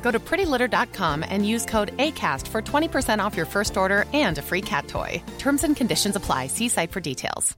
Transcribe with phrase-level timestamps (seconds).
[0.00, 4.42] Go to prettylitter.com and use code ACAST for 20% off your first order and a
[4.42, 5.22] free cat toy.
[5.38, 6.46] Terms and conditions apply.
[6.46, 7.56] See site for details.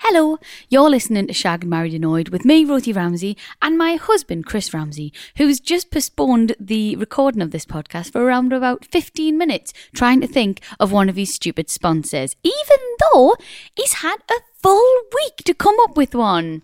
[0.00, 4.74] Hello, you're listening to Shagged, Married, Annoyed with me, Rosie Ramsey, and my husband, Chris
[4.74, 10.20] Ramsey, who's just postponed the recording of this podcast for around about 15 minutes, trying
[10.20, 13.36] to think of one of his stupid sponsors, even though
[13.76, 16.62] he's had a full week to come up with one.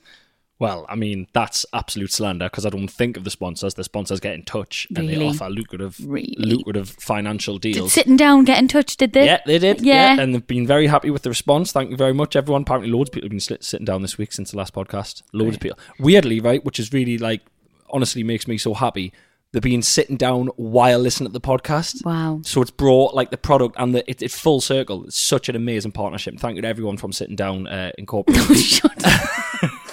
[0.61, 3.75] Well, I mean, that's absolute slander because I don't think of the sponsors.
[3.75, 6.35] The sponsors get in touch and they offer lucrative, Really?
[6.39, 7.93] lucrative financial Did deals.
[7.95, 9.25] sitting down get in touch, did they?
[9.25, 9.81] yeah, they did.
[9.81, 10.21] Yeah.
[10.21, 11.73] and they've been very happy with the response.
[11.73, 12.63] Thank you very much, everyone.
[12.63, 15.23] Apparently, loads of people have been sitting down this week since the last podcast.
[15.33, 15.79] Loads of people.
[15.99, 17.41] Weirdly, right, which is really like,
[17.89, 19.15] honestly, makes me so happy.
[19.53, 22.05] They've been sitting down while listening to the podcast.
[22.05, 22.43] Wow.
[22.45, 25.07] So it's brought like the product and the it, it's full circle.
[25.07, 26.39] It's such an amazing partnership.
[26.39, 28.91] Thank you to everyone from sitting down uh, incorporated.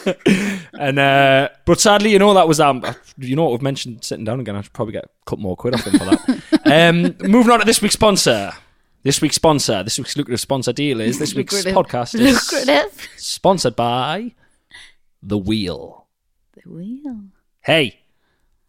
[0.79, 2.83] And uh, but sadly, you know that was um,
[3.17, 4.55] you know what we've mentioned sitting down again.
[4.55, 6.41] I should probably get a couple more quid off him for that.
[6.65, 8.51] um, moving on to this week's sponsor.
[9.03, 11.75] This week's sponsor, this week's lucrative sponsor deal is this week's Lucrative.
[11.75, 13.07] podcast is Lucrative.
[13.15, 14.33] sponsored by
[15.23, 16.07] The Wheel.
[16.61, 17.21] The wheel.
[17.61, 17.99] Hey,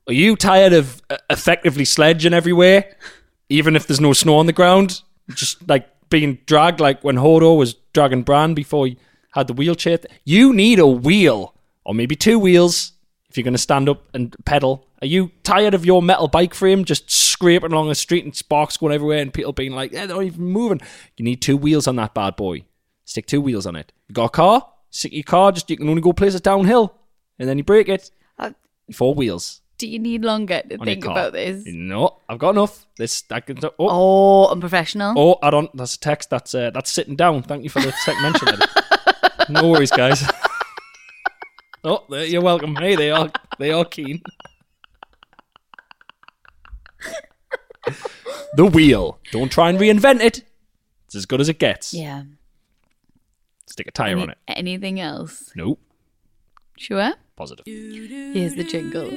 [0.06, 2.94] are you tired of uh, effectively sledging everywhere,
[3.48, 5.02] even if there's no snow on the ground?
[5.30, 8.98] Just like being dragged, like when Hodor was dragging Bran before he
[9.32, 9.98] had the wheelchair.
[9.98, 11.54] th- You need a wheel,
[11.88, 12.92] or maybe two wheels,
[13.30, 14.86] if you're going to stand up and pedal.
[15.00, 18.76] Are you tired of your metal bike frame just scraping along the street and sparks
[18.76, 20.82] going everywhere and people being like, eh, they're not even moving?
[21.16, 22.64] You need two wheels on that bad boy.
[23.06, 23.90] Stick two wheels on it.
[24.06, 24.68] You got a car?
[24.90, 26.94] Stick your car, just you can only go places downhill.
[27.38, 28.10] And then you break it.
[28.38, 28.50] Uh,
[28.92, 31.62] Four wheels do you need longer to on think about this?
[31.66, 32.84] No, I've got enough.
[32.96, 33.58] This I can.
[33.64, 34.48] Oh, oh,
[35.16, 35.38] Oh.
[35.40, 35.74] I don't.
[35.76, 36.30] That's a text.
[36.30, 37.44] That's uh, that's sitting down.
[37.44, 38.48] Thank you for the second mention.
[39.50, 40.22] No worries, guys.
[41.84, 42.76] Oh, you're welcome.
[42.76, 44.22] Hey, they are they are keen.
[48.54, 49.18] the wheel.
[49.32, 50.42] Don't try and reinvent it.
[51.06, 51.94] It's as good as it gets.
[51.94, 52.24] Yeah.
[53.66, 54.38] Stick a tire Any- on it.
[54.48, 55.50] Anything else?
[55.56, 55.80] Nope.
[56.76, 57.12] Sure.
[57.36, 57.64] Positive.
[57.66, 59.10] Here's the jingle.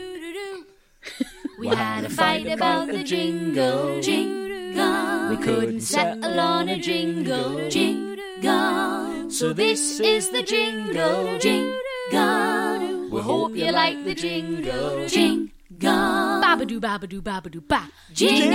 [1.60, 5.30] We had a fight about the jingle, jingle.
[5.30, 9.30] We couldn't settle on a jingle, jingle.
[9.32, 11.80] So this is the jingle, jingle.
[12.12, 15.48] We hope you like the jingle, jingle.
[15.80, 17.90] Babadoo, babadoo, babadoo, ba.
[18.12, 18.52] Jingle.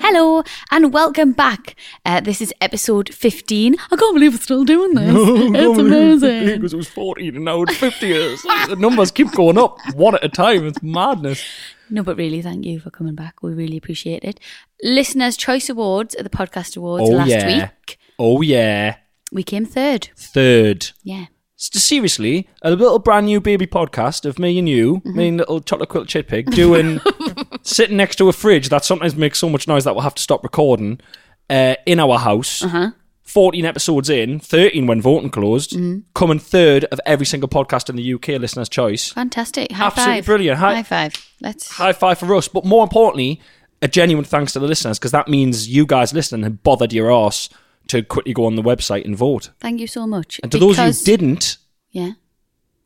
[0.00, 1.76] Hello and welcome back.
[2.06, 3.74] Uh, this is episode 15.
[3.90, 5.14] I can't believe we're still doing this.
[5.14, 6.46] it's amazing.
[6.56, 8.40] Because it was 14 and now it's 50 years.
[8.68, 10.66] the numbers keep going up one at a time.
[10.66, 11.44] It's madness.
[11.90, 13.42] No, but really, thank you for coming back.
[13.42, 14.40] We really appreciate it.
[14.82, 17.68] Listeners' Choice Awards at the Podcast Awards Oh, last yeah.
[17.86, 17.98] week.
[18.18, 18.96] Oh, yeah.
[19.32, 20.10] We came third.
[20.16, 20.90] Third.
[21.02, 21.26] Yeah.
[21.56, 25.16] Seriously, a little brand new baby podcast of me and you, Mm-hmm.
[25.16, 27.00] me and little chocolate quilt chit pig, doing
[27.62, 30.22] sitting next to a fridge that sometimes makes so much noise that we'll have to
[30.22, 31.00] stop recording
[31.48, 32.62] uh, in our house.
[32.64, 32.90] Uh-huh.
[33.22, 36.00] 14 episodes in, 13 when voting closed, Mm-hmm.
[36.14, 39.10] coming third of every single podcast in the UK, listener's choice.
[39.12, 39.70] Fantastic.
[39.72, 40.26] High Absolutely five.
[40.26, 40.58] brilliant.
[40.58, 41.14] Hi- High five.
[41.40, 41.70] Let's.
[41.70, 43.40] High five for us, but more importantly,
[43.80, 47.10] a genuine thanks to the listeners because that means you guys listening have bothered your
[47.10, 47.48] arse
[47.88, 49.50] to quickly go on the website and vote.
[49.60, 50.40] Thank you so much.
[50.42, 51.58] And to those who didn't,
[51.90, 52.12] Yeah.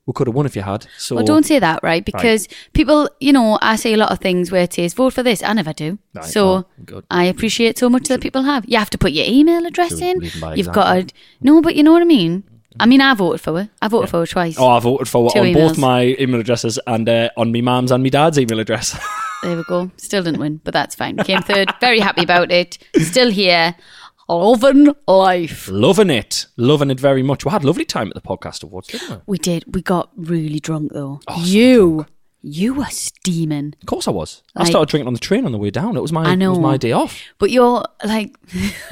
[0.07, 0.87] we could have won if you had.
[0.99, 2.05] So Well, don't say that, right?
[2.05, 5.23] Because people, you know, I say a lot of things where it says vote for
[5.23, 5.43] this.
[5.43, 5.99] I never do.
[6.15, 7.05] Right, so good.
[7.11, 8.65] I appreciate so much that people have.
[8.69, 10.19] You have to put your email address in.
[10.19, 11.15] lead them by You've got to.
[11.41, 12.45] No, but you know what I mean.
[12.79, 13.71] I mean, I voted for it.
[13.81, 14.57] I voted for it twice.
[14.59, 17.91] Oh, I voted for Two on both my email addresses and uh, on my mum's
[17.91, 18.99] and my dad's email address.
[19.43, 19.91] There we go.
[19.99, 21.19] Still didn't win, but that's fine.
[21.19, 21.73] Came third.
[21.81, 22.79] Very happy about it.
[22.97, 23.77] Still here.
[24.29, 25.69] Loving life.
[25.71, 27.45] loving it, loving it very much.
[27.45, 29.17] We had a lovely time at the podcast awards, didn't we?
[29.27, 29.65] We did.
[29.75, 31.21] We got really drunk though.
[31.29, 32.07] Oh, so you,
[32.43, 33.75] You were steaming.
[33.81, 34.43] Of course I was.
[34.55, 35.97] I started drinking on the train on the way down.
[35.97, 36.61] It was my I it was know.
[36.61, 37.21] my day off.
[37.39, 38.37] But you're like,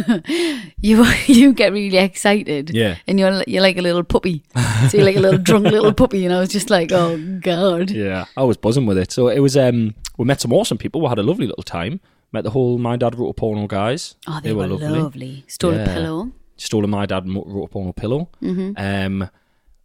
[0.81, 2.71] you you get really excited.
[2.71, 2.97] Yeah.
[3.07, 4.43] And you're you're like a little puppy.
[4.89, 6.25] So you're like a little drunk little puppy.
[6.25, 7.91] And I was just like, oh god.
[7.91, 9.13] Yeah, I was buzzing with it.
[9.13, 9.57] So it was.
[9.57, 11.01] Um, we met some awesome people.
[11.01, 12.01] We had a lovely little time.
[12.35, 14.17] Met the whole my dad wrote a porno guys.
[14.27, 15.45] Oh, they, were, lovely.
[15.47, 15.83] Stole Yeah.
[15.85, 16.33] a pillow.
[16.57, 18.29] Stole a my dad wrote a porno pillow.
[18.43, 18.73] Mm-hmm.
[18.77, 19.31] Um,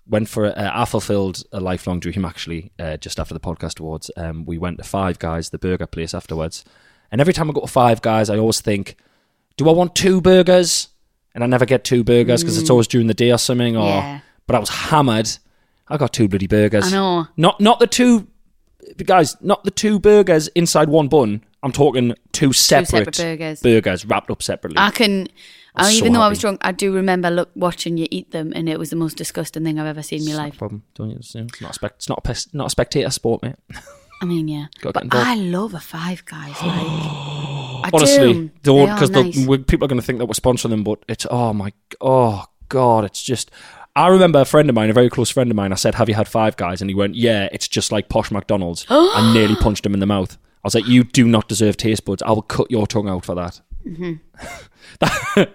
[0.07, 2.71] went for I fulfilled a lifelong dream actually.
[2.79, 6.15] Uh, just after the podcast awards, um, we went to Five Guys, the burger place
[6.15, 6.65] afterwards.
[7.11, 8.95] And every time I go to Five Guys, I always think,
[9.57, 10.87] do I want two burgers?
[11.35, 13.77] And I never get two burgers because it's always during the day or something.
[13.77, 14.01] Or Mm.
[14.01, 14.19] Yeah.
[14.47, 15.29] but I was hammered.
[15.87, 16.87] I got two bloody burgers.
[16.87, 17.27] I know.
[17.37, 18.27] Not not the two
[19.05, 21.43] guys, not the two burgers inside one bun.
[21.63, 23.61] I'm talking two separate, separate burgers.
[23.61, 24.77] burgers wrapped up separately.
[24.79, 25.27] I can.
[25.75, 28.51] I so even though I was drunk, I do remember look watching you eat them,
[28.55, 30.57] and it was the most disgusting thing I've ever seen in my It's life.
[30.57, 30.83] problem.
[30.95, 31.17] Don't you?
[31.17, 33.55] It's not a spec, It's not a pes- not a spectator sport, mate.
[34.21, 35.05] I mean, yeah, but.
[35.13, 36.49] I love a Five Guys.
[36.61, 38.51] Like, I Honestly, do.
[38.63, 39.35] don't because nice.
[39.65, 41.71] people are going to think that we're sponsoring them, but it's oh my
[42.01, 43.51] oh god, it's just.
[43.95, 45.71] I remember a friend of mine, a very close friend of mine.
[45.71, 48.31] I said, "Have you had Five Guys?" And he went, "Yeah, it's just like posh
[48.31, 50.37] McDonald's." I nearly punched him in the mouth.
[50.63, 52.21] I was like, "You do not deserve taste buds.
[52.21, 54.13] I will cut your tongue out for that." Mm-hmm.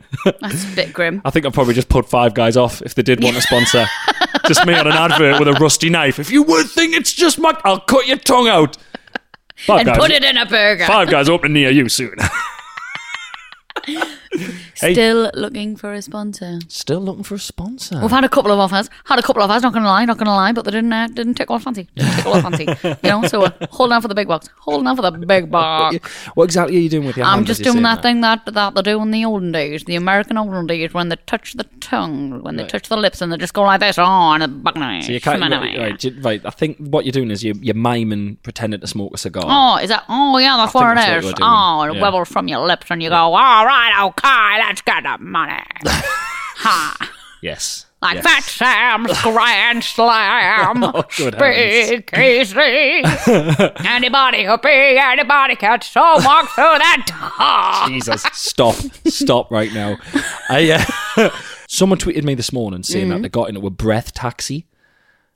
[0.41, 1.21] That's a bit grim.
[1.25, 3.87] I think I'd probably just put Five Guys off if they did want a sponsor.
[4.47, 6.19] just me on an advert with a rusty knife.
[6.19, 8.77] If you would think it's just Mac, I'll cut your tongue out.
[9.56, 10.87] Five And Guys, put it in a burger.
[10.87, 12.17] Five Guys opening near you soon.
[14.93, 16.59] Still looking for a sponsor.
[16.69, 18.01] Still looking for a sponsor.
[18.01, 18.91] We've had a couple of offers.
[19.05, 19.63] Had a couple of offers.
[19.63, 21.89] Not gonna lie, not gonna lie, but they didn't uh, didn't take all fancy.
[21.97, 22.67] Didn't take all fancy.
[23.03, 24.49] You know, so uh, hold on for the big box.
[24.61, 25.97] Hold on for the big box.
[26.35, 28.03] what exactly are you doing with your I'm hand just as you're doing saying that
[28.03, 31.17] thing that that they do in the olden days, the American olden days, when they
[31.27, 33.99] touch the tongue, when they touch the lips, and they just go like this.
[33.99, 34.03] Oh,
[34.33, 37.43] and a bug So you can't, right, right, right, I think what you're doing is
[37.45, 39.45] you, you're miming, pretending to smoke a cigar.
[39.47, 40.05] Oh, is that?
[40.09, 41.25] Oh, yeah, that's I what think it that's what is.
[41.25, 41.51] you're doing.
[41.51, 42.01] Oh, it Yeah.
[42.03, 45.62] wibbles from your lips, and you go, all right, okay, let's get the money.
[45.85, 47.12] ha.
[47.41, 47.87] Yes.
[48.03, 48.25] Like yes.
[48.25, 50.82] Fat Sam's Grand Slam.
[50.82, 53.03] Oh, Speak easy.
[53.87, 57.88] anybody who be anybody can so walk through that door.
[57.88, 58.75] Jesus, stop,
[59.06, 59.97] stop right now.
[60.49, 60.85] I,
[61.17, 61.31] uh,
[61.69, 63.12] someone tweeted me this morning saying Mm-hmm.
[63.17, 64.67] that they got into a breath taxi.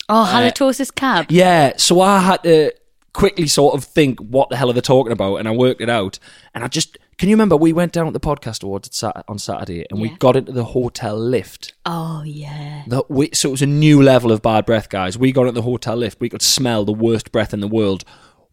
[0.09, 1.27] Oh, halitosis cab.
[1.29, 2.73] Yeah, so I had to
[3.13, 5.91] quickly sort of think what the hell are they talking about, and I worked it
[5.91, 6.19] out.
[6.55, 9.25] And I just can you remember we went down at the podcast awards at Sat-
[9.27, 11.75] on Saturday, and we got into the hotel lift.
[11.85, 12.85] Oh, yeah.
[12.87, 15.19] The, we, so it was a new level of bad breath, guys.
[15.19, 16.21] We got into the hotel lift.
[16.21, 18.05] We could smell the worst breath in the world.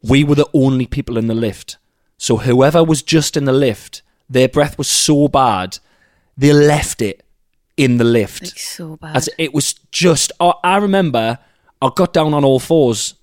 [0.02, 1.78] We were the only people in the lift.
[2.18, 5.78] So whoever was just in the lift, their breath was so bad,
[6.36, 7.24] they left it
[7.78, 8.44] in the lift.
[8.44, 9.16] Like, so bad.
[9.16, 11.38] As it was just, I I remember
[11.82, 13.14] I got down on all fours.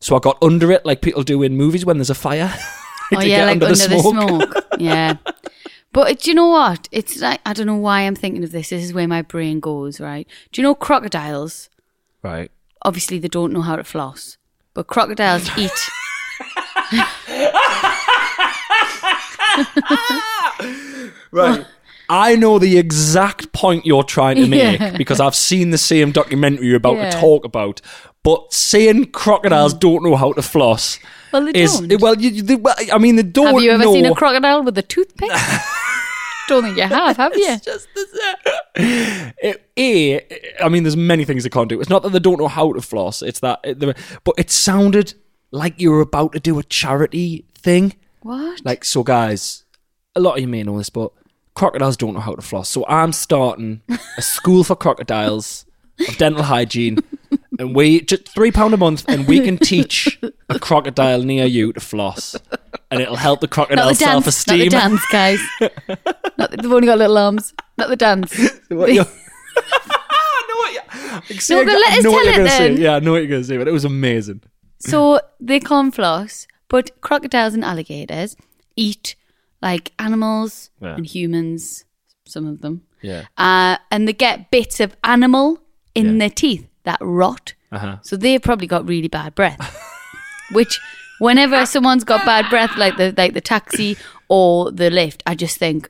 [0.00, 2.52] So I got under it like people do in movies when there's a fire.
[3.16, 4.52] oh, yeah, like under under, the the smoke.
[4.52, 4.66] smoke.
[4.78, 5.16] yeah.
[5.92, 6.88] But uh, do you know what?
[6.92, 8.68] It's like, I don't know why I'm thinking of this.
[8.70, 10.26] This is where my brain goes, right?
[10.52, 11.68] Do you know crocodiles?
[12.22, 12.50] Right.
[12.82, 14.38] Obviously, they don't know how to floss,
[14.74, 15.70] but crocodiles eat.
[21.32, 21.64] Right.
[22.08, 24.96] I know the exact point you're trying to make Yeah.
[24.96, 27.10] because I've seen the same documentary you're about Yeah.
[27.10, 27.80] to talk about.
[28.22, 29.80] But saying crocodiles mm.
[29.80, 30.98] don't know how to floss
[31.32, 32.00] Well, they is don't.
[32.00, 33.46] well, you, they, well, I mean, they don't.
[33.46, 33.94] Know Have you ever know.
[33.94, 35.30] seen a crocodile with a toothpick?
[36.48, 37.58] don't think you have, have you?
[37.58, 41.80] Just the it, a, I mean, there's many things they can't do.
[41.80, 43.22] It's not that they don't know how to floss.
[43.22, 43.78] It's that, it,
[44.24, 45.14] but it sounded
[45.50, 47.94] like you were about to do a charity thing.
[48.22, 48.64] What?
[48.64, 49.64] Like, so guys,
[50.14, 51.12] a lot of you may know this, but
[51.54, 52.68] crocodiles don't know how to floss.
[52.68, 53.82] So I'm starting
[54.16, 55.64] a school for crocodiles
[56.08, 56.98] of dental hygiene.
[57.58, 61.72] And we just three pound a month, and we can teach a crocodile near you
[61.72, 62.36] to floss,
[62.90, 64.70] and it'll help the crocodile self esteem.
[64.70, 65.00] not the self-esteem.
[65.00, 65.40] dance, guys.
[66.38, 67.52] not the, they've only got little arms.
[67.76, 68.32] Not the dance.
[68.68, 69.04] What you- I
[71.26, 72.68] what No, but let us I know what tell it gonna say.
[72.74, 72.80] then.
[72.80, 74.42] Yeah, I know what you're going to say, but it was amazing.
[74.78, 78.36] So they can't floss, but crocodiles and alligators
[78.76, 79.16] eat
[79.60, 80.94] like animals Yeah.
[80.94, 81.84] and humans,
[82.26, 82.82] some of them.
[83.02, 83.24] Yeah.
[83.36, 85.58] Uh, and they get bits of animal
[85.94, 86.18] in Yeah.
[86.20, 87.54] their teeth that rot.
[87.72, 87.96] Uh-huh.
[88.02, 89.62] So they've probably got really bad breath.
[90.52, 90.80] Which,
[91.20, 93.96] whenever someone's got bad breath, like the like the taxi
[94.28, 95.88] or the lift, I just think,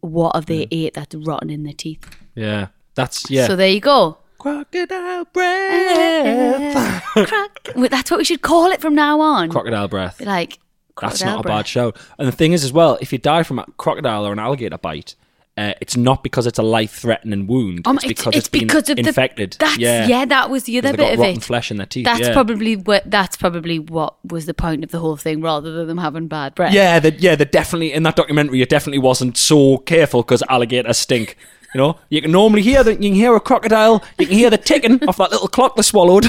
[0.00, 2.04] what have they ate that's rotten in their teeth?
[2.34, 3.46] Yeah, that's yeah.
[3.46, 4.18] So there you go.
[4.38, 7.02] crocodile breath.
[7.28, 9.50] Croc- Well, that's what we should call it from now on.
[9.50, 10.20] crocodile breath.
[10.20, 10.58] like
[11.00, 11.92] That's crocodile not a bad show.
[12.18, 14.78] And the thing is, as well, if you die from a crocodile or an alligator
[14.78, 15.14] bite,
[15.58, 17.86] uh, it's not because it's a life-threatening wound.
[17.86, 19.52] Um, it's because it's, been because of infected.
[19.52, 20.24] The, that's, yeah, yeah.
[20.24, 21.42] that was the other they've got bit of rotten it.
[21.42, 22.32] flesh in their teeth, That's yeah.
[22.32, 23.10] probably what.
[23.10, 26.54] That's probably what was the point of the whole thing, rather than them having bad
[26.54, 26.72] breath.
[26.72, 30.98] Yeah, that yeah, that definitely in that documentary it definitely wasn't so careful because alligators
[30.98, 31.36] stink.
[31.74, 33.02] You know, you can normally hear that.
[33.02, 34.02] You can hear a crocodile.
[34.18, 36.26] You can hear the ticking of that little clock they swallowed,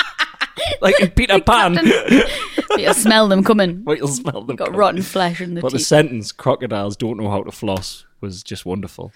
[0.80, 1.78] like in Peter Pan.
[2.78, 3.84] You'll smell them coming.
[3.86, 4.56] Wait, you'll smell them.
[4.56, 4.78] Got coming.
[4.78, 5.62] rotten flesh in the teeth.
[5.62, 9.12] But the sentence "crocodiles don't know how to floss" was just wonderful.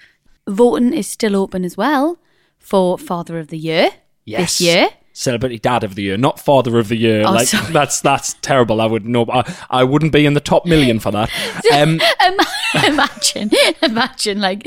[0.48, 2.18] Voting is still open as well
[2.58, 3.90] for Father of the Year
[4.24, 4.58] Yes.
[4.58, 4.88] this year.
[5.14, 7.24] Celebrity Dad of the Year, not Father of the Year.
[7.26, 7.70] Oh, like sorry.
[7.72, 8.80] that's that's terrible.
[8.80, 9.26] I would know.
[9.30, 11.30] I, I wouldn't be in the top million for that.
[11.72, 12.00] Um,
[12.86, 13.50] imagine,
[13.82, 14.66] imagine, like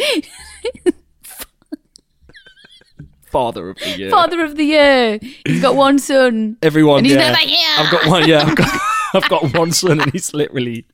[3.26, 4.10] Father of the Year.
[4.12, 5.20] Father of the Year.
[5.46, 6.58] He's got one son.
[6.62, 7.32] Everyone, And he's yeah.
[7.32, 7.76] never here.
[7.78, 8.28] I've got one.
[8.28, 8.54] Yeah,
[9.16, 10.86] I've got, one son, and he's literally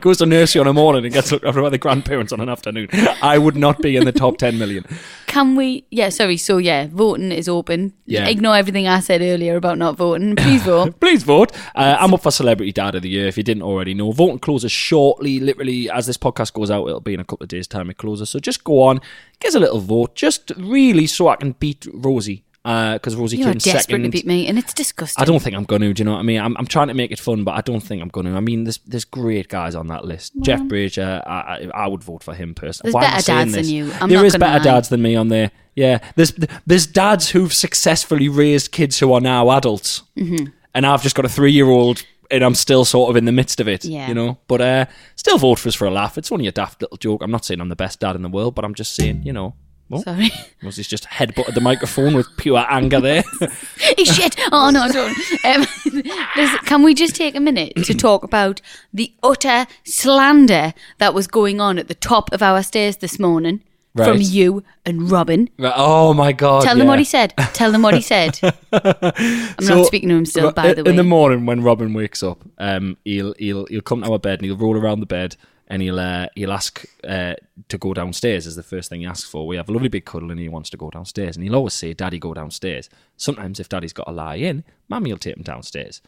[0.00, 2.48] goes to nursery on a morning and gets looked after by the grandparents on an
[2.48, 2.88] afternoon.
[3.20, 4.84] I would not be in the top ten million.
[5.26, 5.84] Can we?
[5.90, 6.36] Yeah, sorry.
[6.36, 7.92] So yeah, voting is open.
[8.06, 8.28] Yeah.
[8.28, 10.36] Ignore everything I said earlier about not voting.
[10.36, 10.98] Please vote.
[11.00, 11.52] Please vote.
[11.74, 13.26] Uh, I'm up for Celebrity Dad of the Year.
[13.26, 15.40] If you didn't already know, voting closes shortly.
[15.40, 17.90] Literally, as this podcast goes out, it'll be in a couple of days' time.
[17.90, 19.00] It closes, so just go on,
[19.40, 22.44] give us a little vote, just really so I can beat Rosie.
[22.66, 24.02] Because Rosie You're came desperate second.
[24.02, 25.22] to beat me, and it's disgusting.
[25.22, 25.94] I don't think I'm going to.
[25.94, 26.40] Do you know what I mean?
[26.40, 28.32] I'm, I'm trying to make it fun, but I don't think I'm going to.
[28.32, 30.32] I mean, there's there's great guys on that list.
[30.40, 31.30] Jeff Brazier, I,
[31.74, 32.90] I I would vote for him personally.
[32.90, 33.92] There's Why better dads than you.
[34.00, 34.64] I'm There is better lie.
[34.64, 35.52] dads than me on there.
[35.76, 36.32] Yeah, there's
[36.66, 40.46] there's dads who've successfully raised kids who are now adults, mm-hmm.
[40.74, 42.02] and I've just got a three year old.
[42.28, 44.08] And I'm still sort of in the midst of it, Yeah.
[44.08, 44.36] you know.
[44.48, 46.18] But uh, still vote for us for a laugh.
[46.18, 47.22] It's only a daft little joke.
[47.22, 49.32] I'm not saying I'm the best dad in the world, but I'm just saying, you
[49.32, 49.54] know.
[49.88, 50.30] Well, Sorry.
[50.62, 53.22] Rosie's just headbutted the microphone with pure anger there.
[53.96, 54.34] He's shit.
[54.50, 55.16] Oh no, don't.
[55.44, 55.66] Um,
[56.36, 58.60] listen, can we just take a minute to talk about
[58.92, 63.62] the utter slander that was going on at the top of our stairs this morning
[63.94, 64.20] from Right.
[64.20, 65.48] you and Robin?
[65.56, 66.62] Right, oh my god!
[66.62, 66.90] Tell them yeah.
[66.90, 67.32] what he said.
[67.54, 68.38] Tell them what he said.
[68.72, 70.90] I'm So, not speaking to him still, by in- the way.
[70.90, 74.40] In the morning when Robin wakes up, um, he'll he'll he'll come to our bed
[74.40, 75.36] and he'll roll around the bed
[75.68, 77.34] and he'll uh, he'll ask uh,
[77.68, 78.46] to go downstairs.
[78.46, 79.46] Is the first thing he asks for.
[79.46, 81.74] We have a lovely big cuddle and he wants to go downstairs and he'll always
[81.74, 85.42] say, "Daddy, go downstairs." Sometimes if Daddy's got to lie in, Mammy will take him
[85.42, 86.00] downstairs.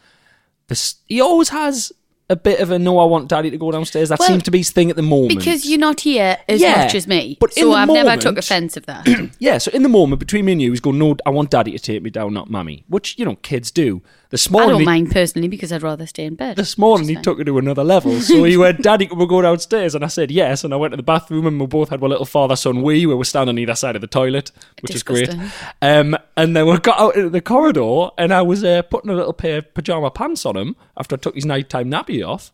[1.07, 1.93] He always has
[2.31, 2.99] a bit of a no.
[2.99, 4.11] I want Daddy to go downstairs.
[4.11, 5.39] That Well, seems to be his thing at the moment.
[5.39, 7.39] because you're not here as Yeah, much as me.
[7.41, 9.07] but so I've never took offence of that.
[9.39, 11.73] Yeah, so in the moment between me and you, he's going, No, I want daddy
[11.73, 14.03] to take me down, not Mammy," Which, you know, kids do.
[14.31, 16.57] This I morning, don't he, mind personally because I'd rather stay in bed.
[16.57, 17.23] this morning he fine.
[17.23, 18.21] took it to another level.
[18.21, 19.95] So he went, Daddy, can we go downstairs?
[19.95, 20.65] And I said, Yes.
[20.65, 23.07] And I went to the bathroom and we both had our little father son wee
[23.07, 24.51] where we're standing on either side of the toilet,
[24.83, 25.35] which is great.
[25.81, 29.15] Um, and then we got out into the corridor and I was uh, putting a
[29.15, 32.53] little pair of pajama pants on him after I took his nighttime nappy off.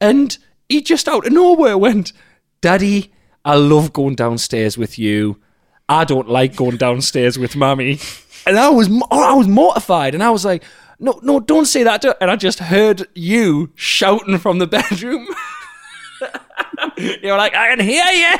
[0.00, 0.36] And
[0.68, 2.12] he just out of nowhere went,
[2.60, 3.12] Daddy,
[3.46, 5.40] I love going downstairs with you.
[5.88, 7.98] I don't like going downstairs with mummy.
[8.46, 10.62] And I was, I was mortified, and I was like,
[11.04, 15.26] "No, no, don't say that." And I just heard you shouting from the bedroom.
[17.22, 18.36] You're like, "I can hear you."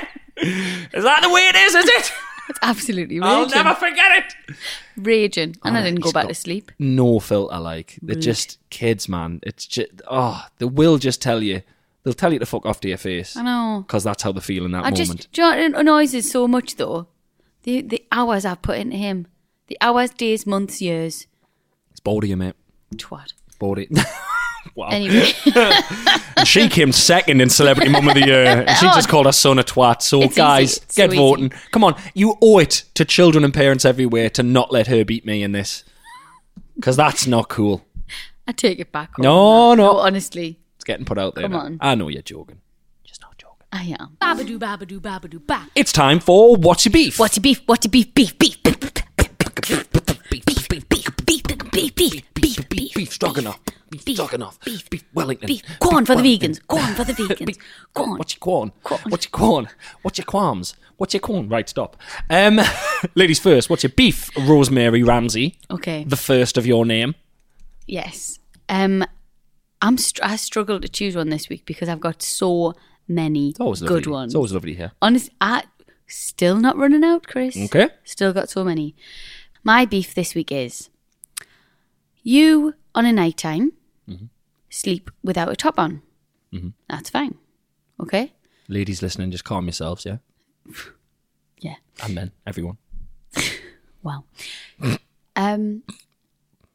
[0.92, 1.74] Is that the way it is?
[1.74, 2.12] Is it?
[2.48, 3.22] It's absolutely raging.
[3.22, 4.56] I'll never forget it.
[4.96, 5.56] raging.
[5.64, 6.72] And I Oh, didn't go back to sleep.
[6.78, 9.40] No filter, like they're just kids, man.
[9.42, 11.62] It's just oh, they will just tell you.
[12.02, 13.34] They'll tell you to fuck off to your face.
[13.34, 13.84] I know.
[13.86, 14.96] because that's how they feel in that I moment.
[14.96, 17.06] just, do you know what annoys us so much though?
[17.62, 19.26] The the hours I've put into him.
[19.68, 21.26] The hours, days, months, years.
[22.04, 22.54] It's bored you, mate.
[22.96, 23.32] Twat.
[23.58, 24.06] Bored of
[24.74, 24.88] wow.
[24.88, 25.32] Anyway,
[26.36, 28.64] And she came second in Celebrity Mum of the Year.
[28.66, 30.02] And she just called her son a twat.
[30.02, 30.82] So, It's guys, easy.
[30.84, 31.50] It's get so voting.
[31.70, 31.94] Come on.
[32.12, 35.52] You owe it to children and parents everywhere to not let her beat me in
[35.52, 35.82] this.
[36.74, 37.86] Because that's not cool.
[38.46, 39.18] I take it back.
[39.18, 39.82] No, on that.
[39.82, 39.96] no.
[39.96, 41.44] honestly, It's getting put out there.
[41.44, 41.60] Come now.
[41.60, 41.78] on.
[41.80, 42.60] I know you're joking.
[43.04, 43.64] Just not joking.
[43.72, 44.18] I am.
[44.20, 45.68] Babadoo, babadoo, babadoo, ba.
[45.74, 47.18] It's time for What's Your Beef?
[47.18, 47.62] What's your beef?
[47.64, 48.12] What's your beef?
[48.12, 49.93] Beef, beef, beef, beef, beef, beef,
[51.90, 53.60] beef, beef, beef, beef, beef stroganoff,
[53.90, 55.62] beef, beef stroganoff, beef, beef, Wellington, beef.
[55.80, 56.60] Corn for the vegans.
[56.66, 57.46] Corn for the vegans.
[57.46, 57.56] Beef.
[57.94, 58.18] Corn.
[58.18, 58.72] What's your corn?
[58.82, 59.00] Corn.
[59.08, 59.68] What's your corn?
[60.02, 60.74] What's your qualms?
[60.96, 61.48] What's your corn?
[61.48, 61.96] Right, stop.
[62.30, 62.60] Um,
[63.14, 63.68] ladies first.
[63.68, 64.30] What's your beef?
[64.36, 66.04] Rosemary Ramsey, Okay.
[66.04, 67.14] the first of your name.
[67.86, 68.38] Yes.
[68.68, 69.04] Um,
[69.82, 72.74] I'm str- I struggled to choose one this week because I've got so
[73.06, 74.00] many It's always lovely.
[74.00, 74.32] good ones.
[74.32, 74.92] It's always lovely here.
[75.02, 75.64] Honest, I
[76.06, 77.56] still not running out, Chris.
[77.56, 77.88] Okay.
[78.04, 78.94] Still got so many.
[79.62, 80.88] My beef this week is
[82.24, 83.72] you on a night time
[84.08, 84.26] Mm-hmm.
[84.70, 86.02] sleep without a top on.
[86.88, 87.36] That's fine.
[88.00, 88.32] Okay.
[88.68, 90.16] Ladies listening, just calm yourselves, yeah?
[91.60, 91.76] Yeah.
[92.02, 92.76] And men, everyone.
[94.02, 94.26] well,
[95.36, 95.82] um,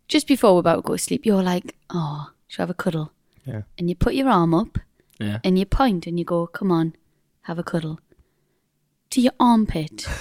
[0.08, 2.74] just before we're about to go to sleep, you're like, oh, should I have a
[2.74, 3.12] cuddle?
[3.46, 3.62] Yeah.
[3.78, 4.80] And you put your arm up
[5.20, 5.40] Yeah.
[5.44, 6.96] and you point and you go, come on,
[7.44, 8.00] have a cuddle.
[9.12, 10.08] to your armpit.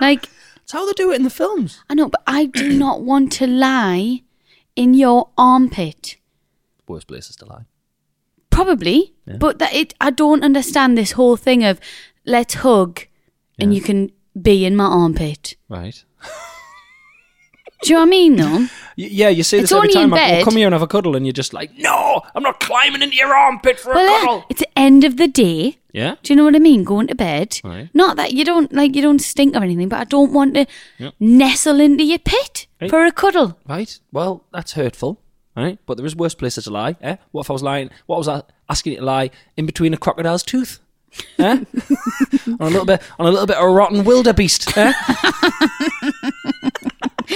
[0.00, 0.28] like,
[0.64, 1.82] That's how they do it in the films.
[1.90, 4.22] I know, but I do not want to lie
[4.74, 6.16] in your armpit.
[6.88, 7.66] Worst places to lie.
[8.48, 9.92] Probably, but that it.
[10.00, 11.80] I don't understand this whole thing of
[12.24, 13.02] let's hug,
[13.58, 15.56] and you can be in my armpit.
[15.68, 16.02] Right.
[17.84, 18.36] Do you know what I mean?
[18.36, 20.14] Though yeah, you say It's this every only in time.
[20.14, 20.44] I go, bed.
[20.44, 23.16] come here and have a cuddle, and you're just like, no, I'm not climbing into
[23.16, 24.44] your armpit for a cuddle.
[24.48, 25.78] it's the end of the day.
[25.92, 26.14] Yeah.
[26.22, 26.84] Do you know what I mean?
[26.84, 27.60] Going to bed.
[27.64, 27.88] Right.
[27.94, 30.66] Not that you don't like you don't stink or anything, but I don't want to
[31.20, 32.90] nestle into your pit Right.
[32.90, 33.58] for a cuddle.
[33.68, 33.98] Right.
[34.12, 35.20] Well, that's hurtful.
[35.56, 35.78] Right.
[35.86, 36.96] But there is worse places to lie.
[37.00, 37.16] Eh?
[37.30, 37.90] What if I was lying?
[38.06, 40.80] What was I asking you to lie in between a crocodile's tooth?
[41.38, 41.64] Eh?
[42.46, 44.76] on a little bit, on a little bit of a rotten wildebeest.
[44.76, 44.92] Eh?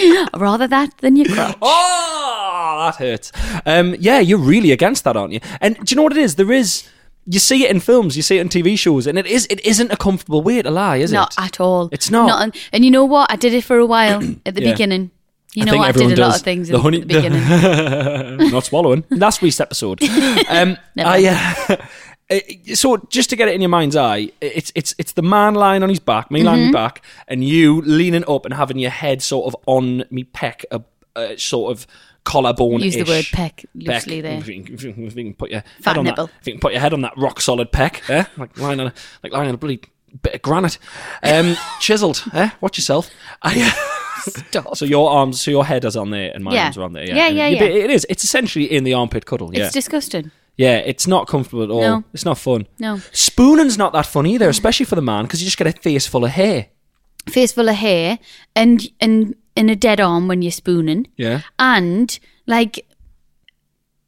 [0.34, 1.56] Rather that than your crotch.
[1.62, 3.32] Oh, that hurts.
[3.66, 5.40] Um, yeah, you're really against that, aren't you?
[5.60, 6.34] And do you know what it is?
[6.36, 6.88] There is.
[7.30, 9.46] You see it in films, you see it in TV shows, and it is.
[9.50, 11.36] It isn't a comfortable way to lie, is not it?
[11.38, 11.90] Not at all.
[11.92, 12.42] It's not.
[12.42, 13.30] and, and you know what?
[13.30, 14.72] I did it for a while at the Yeah.
[14.72, 15.10] beginning.
[15.54, 18.50] You know, I, did a lot of things The in the beginning.
[18.50, 19.04] not swallowing.
[19.10, 20.02] Last week's episode.
[20.48, 21.08] Um, Never.
[21.10, 21.24] I,
[21.68, 21.76] uh,
[22.74, 25.82] so just to get it in your mind's eye, it's it's it's the man lying
[25.82, 26.46] on his back, me Mm-hmm.
[26.46, 30.04] lying on my back, and you leaning up and having your head sort of on
[30.10, 30.82] me peck, a,
[31.16, 31.86] uh, sort of
[32.24, 32.80] collarbone.
[32.80, 34.38] Use the word peck loosely there.
[34.38, 36.26] If you, can- if you can- if you can put your Fat head on nipple.
[36.26, 38.24] that, if you can put your head on that rock solid peck, eh?
[38.36, 38.92] like lying on a
[39.22, 39.80] like lying on a bloody
[40.22, 40.78] bit of granite,
[41.22, 42.22] um, chiseled.
[42.34, 42.50] Eh?
[42.60, 43.08] Watch yourself.
[43.42, 43.74] I,
[44.20, 44.76] Stop.
[44.76, 46.64] so your arms, so your head is on there, and my Yeah.
[46.64, 47.04] arms are on there.
[47.06, 47.62] Yeah, Yeah, yeah, yeah.
[47.84, 48.04] It is.
[48.10, 49.54] It's essentially in the armpit cuddle.
[49.54, 50.30] Yeah, It's disgusting.
[50.58, 50.76] Yeah.
[50.78, 51.80] It's not comfortable at all.
[51.80, 52.04] No.
[52.12, 52.66] It's not fun.
[52.78, 53.00] No.
[53.12, 56.06] Spooning's not that fun either, especially for the man, because you just get a face
[56.06, 56.66] full of hair.
[57.30, 58.18] Face full of hair
[58.54, 61.06] and and in a dead arm when you're spooning.
[61.16, 62.86] Yeah, And like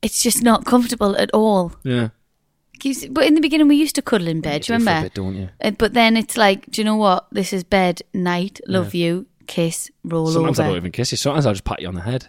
[0.03, 1.73] it's just not comfortable at all.
[1.83, 2.09] yeah.
[3.11, 4.93] But in the beginning we used to cuddle in bed, do you do for a
[4.95, 5.07] remember?
[5.07, 5.49] bit, don't you?
[5.63, 7.27] Uh, But then it's like, do you know what?
[7.31, 10.33] This is bed, night, love you, kiss, roll over.
[10.33, 10.71] Sometimes I over.
[10.71, 11.19] don't even kiss you.
[11.19, 12.29] Sometimes I'll just pat you on the head.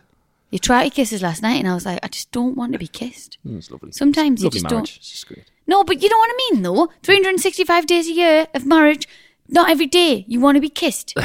[0.52, 2.74] You tried to kiss us last night, and I was like, I just don't want
[2.74, 3.38] to be kissed.
[3.48, 3.92] Mm, it's lovely.
[3.92, 4.90] Sometimes you lovely just marriage.
[4.92, 4.98] don't.
[4.98, 5.46] It's just great.
[5.66, 6.92] No, but you know what I mean, though.
[7.04, 9.08] 365 days a year of marriage,
[9.48, 11.14] not every day you want to be kissed.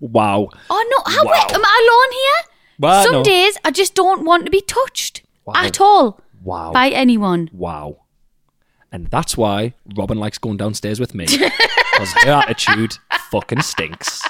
[0.00, 0.48] Wow.
[0.68, 1.12] Oh, no.
[1.12, 1.46] How Wow.
[1.54, 2.50] am I alone here?
[2.78, 3.22] Well, Some no.
[3.24, 5.54] days I just don't want to be touched Wow.
[5.56, 6.72] at all Wow.
[6.72, 7.48] by anyone.
[7.52, 7.98] Wow.
[8.92, 11.24] And that's why Robin likes going downstairs with me.
[11.26, 12.98] Because her attitude
[13.30, 14.20] fucking stinks.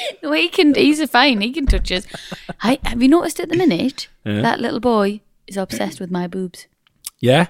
[0.22, 0.74] No, he can.
[0.74, 1.40] He's a fine.
[1.40, 2.06] He can touch us.
[2.60, 4.42] I, have you noticed at the minute Yeah.
[4.42, 6.66] that little boy is obsessed with my boobs?
[7.20, 7.48] Yeah?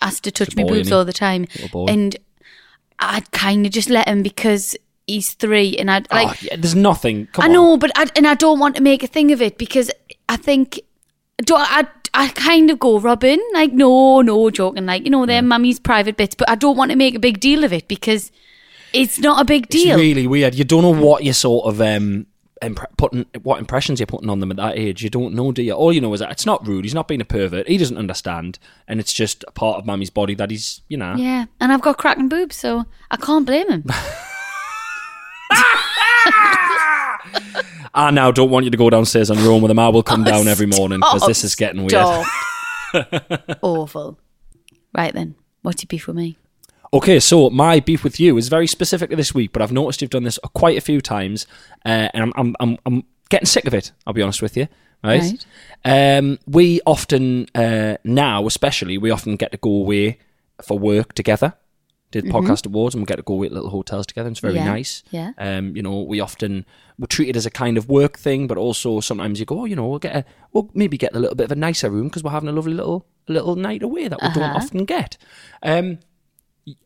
[0.00, 1.46] Has to touch my boobs all the time,
[1.88, 2.16] and
[2.98, 4.76] I'd kind of just let him because
[5.06, 6.28] he's three, and I'd ah, like.
[6.28, 7.26] oh, yeah, there's nothing.
[7.32, 7.52] Come I on.
[7.52, 9.90] know, but I, and I don't want to make a thing of it because
[10.28, 10.80] I think
[11.44, 15.42] do I, I kind of go Robin like no no joking like you know they're
[15.42, 18.30] mummy's private bits, but I don't want to make a big deal of it because
[18.92, 19.92] it's not a big deal.
[19.92, 20.54] It's really weird.
[20.54, 22.26] You don't know what you're sort of um,
[22.62, 25.02] impre- putting, what impressions you're putting on them at that age.
[25.02, 25.72] You don't know, do you?
[25.72, 26.84] All you know is that it's not rude.
[26.84, 27.68] He's not being a pervert.
[27.68, 31.14] He doesn't understand, and it's just a part of mummy's body that he's, you know.
[31.16, 33.84] yeah, and I've got cracking boobs, so I can't blame him.
[37.92, 39.78] I now don't want you to go downstairs and roam with him.
[39.78, 42.26] I will come Oh, down every morning because this is getting weird.
[43.62, 44.18] Awful.
[44.92, 46.36] Right then, what's your beef with me?
[46.92, 50.10] Okay, so my beef with you is very specific this week, but I've noticed you've
[50.10, 51.46] done this quite a few times,
[51.84, 53.92] uh, and I'm, I'm I'm I'm getting sick of it.
[54.06, 54.66] I'll be honest with you.
[55.04, 55.46] Right?
[55.84, 60.18] Um, we often uh, now, especially, we often get to go away
[60.62, 61.54] for work together.
[62.10, 64.26] Did podcast awards, and we get to go away to little hotels together.
[64.26, 64.66] And it's very Mm-hmm.
[64.66, 65.02] Yeah, nice.
[65.12, 65.30] yeah.
[65.38, 66.66] Um, you know, we often
[66.98, 69.64] we treat it as a kind of work thing, but also sometimes you go, oh,
[69.64, 72.08] you know, we'll get a, we'll maybe get a little bit of a nicer room
[72.08, 74.56] because we're having a lovely little little night away that we don't Uh-huh.
[74.56, 75.16] often get.
[75.62, 76.00] Um,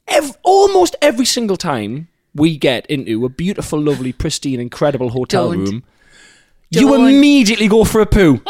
[0.09, 5.65] ev- almost every single time we get into a beautiful, lovely, pristine, incredible hotel Don't.
[5.65, 5.85] room,
[6.71, 7.09] you Don't.
[7.09, 8.41] immediately go for a poo.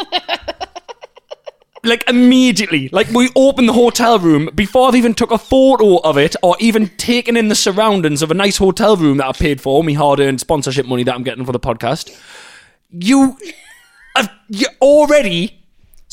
[1.83, 6.17] like immediately, like we open the hotel room before I've even took a photo of
[6.17, 9.61] it or even taken in the surroundings of a nice hotel room that I paid
[9.61, 12.19] for, me hard-earned sponsorship money that I'm getting for the podcast.
[12.89, 13.37] You,
[14.15, 15.61] I've, you're already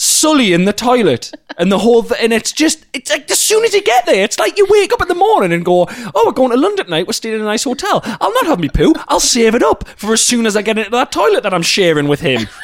[0.02, 2.18] sullying the toilet and the whole thing.
[2.20, 4.92] And it's just, it's like as soon as you get there, it's like you wake
[4.92, 7.06] up in the morning and go, oh, we're going to London tonight.
[7.06, 8.00] We're staying in a nice hotel.
[8.04, 8.94] I'll not have me poo.
[9.08, 11.62] I'll save it up for as soon as I get into that toilet that I'm
[11.62, 12.48] sharing with him.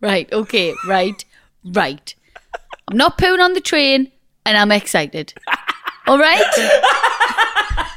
[0.00, 1.24] Right, okay, right,
[1.64, 2.14] right.
[2.88, 4.12] I'm not pooing on the train
[4.44, 5.32] and I'm excited.
[6.06, 6.44] All right?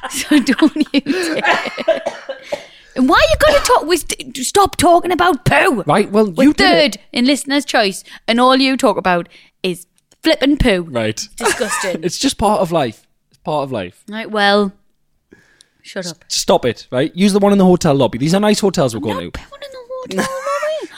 [0.11, 2.01] so don't you dare.
[2.97, 3.93] And why are you going to talk?
[3.93, 5.83] St- stop talking about poo.
[5.83, 7.01] Right, well, We're you did third it.
[7.13, 9.29] in listener's choice, and all you talk about
[9.63, 9.85] is
[10.23, 10.81] flipping poo.
[10.89, 11.27] Right.
[11.37, 12.03] Disgusting.
[12.03, 13.05] It's just part of life.
[13.29, 14.03] It's part of life.
[14.09, 14.73] Right, well,
[15.81, 16.25] shut up.
[16.27, 17.15] Stop it, right?
[17.15, 18.17] Use the one in the hotel lobby.
[18.17, 19.39] These are nice hotels we're going to.
[19.39, 20.29] one in the water.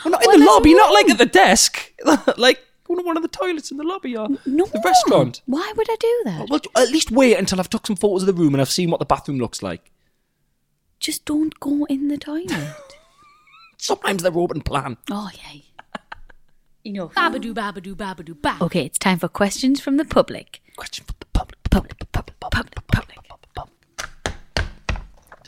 [0.05, 1.93] Well, not in Well, the there's lobby, not like at the desk.
[2.38, 4.65] like one of- one of the toilets in the lobby or No.
[4.65, 5.41] the restaurant.
[5.45, 6.49] Why would I do that?
[6.49, 8.89] Well, at least wait until I've took some photos of the room and I've seen
[8.89, 9.91] what the bathroom looks like.
[10.99, 12.73] Just don't go in the toilet.
[13.77, 14.97] Sometimes they're open plan.
[15.09, 15.65] oh, yay.
[16.85, 17.13] Enough.
[17.13, 18.57] Babadoo, babadoo, babadoo, ba.
[18.62, 20.62] Okay, it's time for questions from the public.
[20.77, 21.57] Question for the public.
[21.69, 23.17] Public, public, public, public.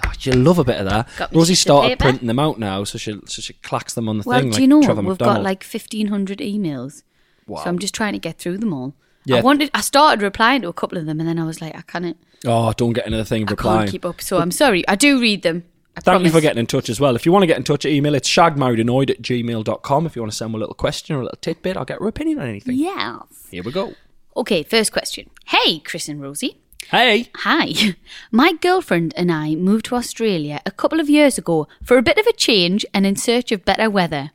[0.04, 1.08] Oh, you love a bit of that.
[1.18, 2.04] Got me Rosie sheets of started paper.
[2.04, 4.50] printing them out now, so she so she clacks them on the Well, thing.
[4.50, 5.38] do like you know Trevor we've McDonald.
[5.38, 7.04] got like fifteen hundred emails,
[7.48, 7.64] Wow.
[7.64, 8.94] so I'm just trying to get through them all.
[9.26, 9.38] Yeah.
[9.38, 9.70] I wanted.
[9.74, 12.18] I started replying to a couple of them, and then I was like, I can't.
[12.46, 14.22] Oh, don't get into the thing of I can't keep up.
[14.22, 14.88] So I'm sorry.
[14.88, 15.64] I do read them.
[15.96, 16.42] I Thank you for promise.
[16.44, 17.16] getting in touch as well.
[17.16, 20.06] If you want to get in touch, email it's shagmarriedannoyed at gmail.com.
[20.06, 22.00] If you want to send me a little question or a little tidbit, I'll get
[22.00, 22.76] her opinion on anything.
[22.78, 23.48] Yes.
[23.52, 23.94] Here we go.
[24.38, 24.64] Okay.
[24.64, 25.30] First question.
[25.46, 26.58] Hey, Chris and Rosie.
[26.90, 27.30] Hey.
[27.36, 27.74] Hi.
[28.32, 32.18] My girlfriend and I moved to Australia a couple of years ago for a bit
[32.18, 34.32] of a change and in search of better weather.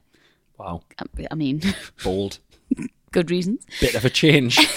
[0.59, 0.83] Wow.
[0.99, 1.63] I- I mean,
[2.05, 2.39] Bold.
[3.13, 3.65] good reasons.
[3.81, 4.59] Bit of a change.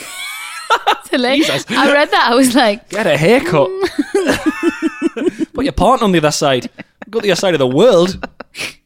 [1.10, 2.30] So, like, I read that.
[2.32, 3.68] I was like, Get a haircut.
[5.54, 6.70] Put your partner on the other side.
[7.10, 8.28] Go to the other side of the world.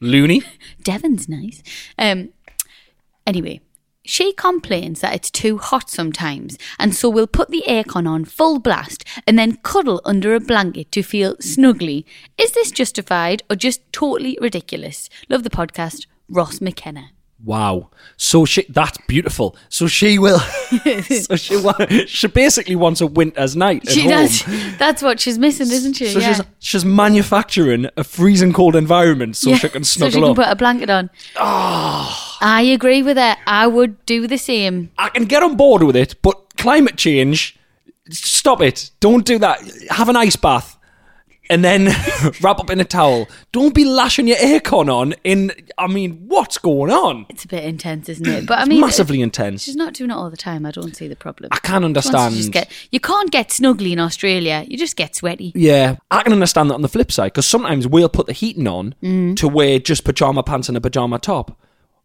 [0.00, 0.42] Loony.
[0.82, 1.62] Devon's nice.
[1.98, 2.30] Um.
[3.26, 3.60] Anyway,
[4.06, 8.58] she complains that it's too hot sometimes, and so we'll put the aircon on full
[8.58, 12.04] blast and then cuddle under a blanket to feel snuggly.
[12.38, 15.10] Is this justified or just totally ridiculous?
[15.28, 17.10] Love the podcast, Ross McKenna.
[17.44, 17.90] Wow.
[18.16, 19.56] So she that's beautiful.
[19.68, 20.38] So she will
[21.28, 24.42] so she wa- she basically wants a winter's night She does.
[24.78, 26.06] That's what she's missing, isn't she?
[26.08, 26.34] So yeah.
[26.34, 30.30] she's she's manufacturing a freezing cold environment so Yeah, she can snuggle so she can
[30.30, 30.36] up.
[30.36, 31.10] put a blanket on.
[31.36, 32.38] Ah.
[32.40, 33.36] I agree with her.
[33.46, 34.90] I would do the same.
[34.98, 37.58] I can get on board with it, but climate change,
[38.10, 38.90] stop it.
[39.00, 39.60] Don't do that.
[39.90, 40.78] Have an ice bath
[41.50, 41.86] and then
[42.40, 43.28] wrap up in a towel.
[43.52, 47.26] Don't be lashing your aircon on in, I mean, what's going on?
[47.28, 48.46] It's a bit intense, isn't it?
[48.46, 49.62] But I mean, massively intense.
[49.64, 50.64] She's not doing it all the time.
[50.66, 51.50] I don't see the problem.
[51.52, 52.52] I can understand.
[52.52, 54.64] get- you can't get snuggly in Australia.
[54.68, 55.52] You just get sweaty.
[55.54, 58.66] Yeah, I can understand that on the flip side because sometimes we'll put the heating
[58.68, 59.36] on Mm.
[59.36, 61.58] to wear just pajama pants and a pajama top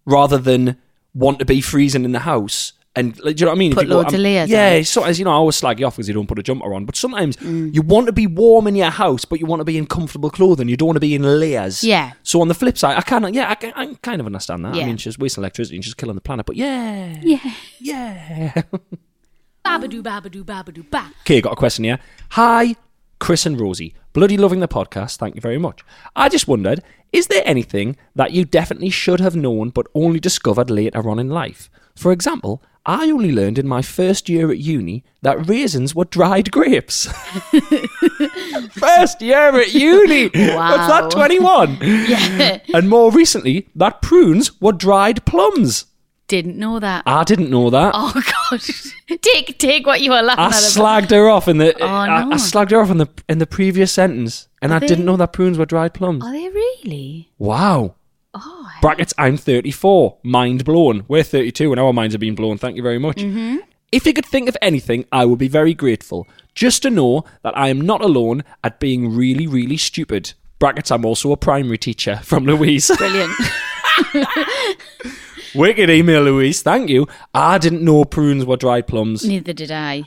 [0.06, 0.78] rather than
[1.14, 2.74] want to be freezing in the house.
[3.00, 3.74] And like, do you know what I mean?
[3.74, 4.84] Put loads of layers Yeah, on.
[4.84, 6.86] sometimes you know I always slag you off because you don't put a jumper on.
[6.86, 7.74] But sometimes Mm.
[7.74, 10.30] you want to be warm in your house, but you want to be in comfortable
[10.30, 10.68] clothing.
[10.70, 11.84] You don't want to be in layers.
[11.84, 12.12] Yeah.
[12.24, 14.66] So on the flip side, I kind of yeah, I, can- I kind of understand
[14.66, 14.76] that.
[14.76, 16.46] I mean, she's wasting electricity and she's killing the planet.
[16.46, 17.54] But yeah, Yeah.
[17.80, 18.62] yeah.
[19.66, 21.12] Babadoo, babadoo, babadoo, ba.
[21.22, 22.00] Okay, got a question here.
[22.32, 22.76] Hi,
[23.20, 23.94] Chris and Rosie.
[24.14, 25.18] Bloody loving the podcast.
[25.18, 25.84] Thank you very much.
[26.16, 26.82] I just wondered,
[27.12, 31.30] is there anything that you definitely should have known but only discovered later on in
[31.30, 31.70] life?
[31.96, 36.52] For example, I only learned in my first year at uni that raisins were dried
[36.52, 37.06] grapes.
[38.72, 40.30] first year at uni.
[40.34, 40.72] Wow.
[40.72, 41.78] What's that, 21?
[42.10, 42.60] Yeah.
[42.74, 45.86] And more recently, that prunes were dried plums.
[46.28, 47.04] Didn't know that.
[47.06, 47.92] I didn't know that.
[47.96, 48.62] oh god.
[49.22, 50.54] take take what you were laughing I at.
[50.54, 51.76] slagged her off in the.
[51.82, 52.32] Oh, I, no.
[52.32, 54.86] I slagged her off in the in the previous sentence, and I they?
[54.86, 56.24] didn't know that prunes were dried plums.
[56.24, 57.32] Are they really?
[57.40, 57.96] Wow.
[58.34, 58.70] Oh.
[58.82, 59.14] Brackets.
[59.18, 60.18] I'm 34.
[60.24, 61.06] Mind blown.
[61.08, 62.58] We're 32, and our minds are being blown.
[62.58, 63.18] Thank you very much.
[63.18, 63.58] Mm-hmm.
[63.92, 66.28] If you could think of anything, I would be very grateful.
[66.54, 70.34] Just to know that I am not alone at being really, really stupid.
[70.60, 70.92] Brackets.
[70.92, 72.92] I'm also a primary teacher from Louise.
[72.98, 73.32] Brilliant.
[75.56, 76.62] Wicked email, Louise.
[76.62, 77.08] Thank you.
[77.34, 79.26] I didn't know prunes were dried plums.
[79.26, 80.04] Neither did I.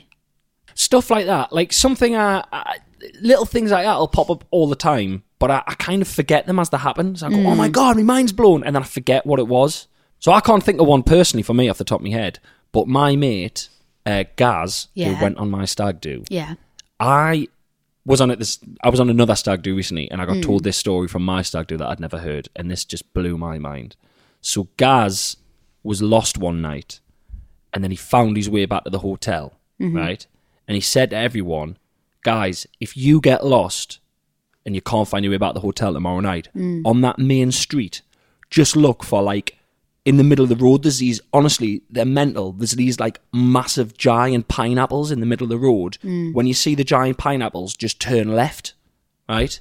[0.75, 1.51] stuff like that.
[1.51, 2.77] Like something I, I
[3.21, 6.07] little things like that will pop up all the time but I, I kind of
[6.07, 7.17] forget them as they happen.
[7.17, 7.73] So I go oh my hmm.
[7.73, 9.87] god my mind's blown and then I forget what it was.
[10.19, 12.39] So I can't think of one personally for me off the top of my head
[12.71, 13.69] but my mate
[14.05, 15.13] uh, Gaz Yeah.
[15.13, 16.55] who went on my stag do Yeah.
[16.99, 17.47] I
[18.05, 20.61] was on it this I was on another stag do recently and I got told
[20.61, 20.65] hmm.
[20.65, 23.59] this story from my stag do that I'd never heard and this just blew my
[23.59, 23.95] mind.
[24.39, 25.37] So Gaz
[25.83, 27.01] was lost one night
[27.73, 29.97] and then he found his way back to the hotel, mm-hmm.
[29.97, 30.27] right?
[30.67, 31.77] And he said to everyone,
[32.23, 33.99] guys, if you get lost
[34.65, 36.81] and you can't find your way back to the hotel tomorrow night, mm.
[36.85, 38.01] on that main street,
[38.49, 39.57] just look for like
[40.05, 42.51] in the middle of the road, there's these, honestly, they're mental.
[42.51, 45.97] There's these like massive giant pineapples in the middle of the road.
[46.03, 46.33] Mm.
[46.33, 48.73] When you see the giant pineapples, just turn left,
[49.29, 49.57] right?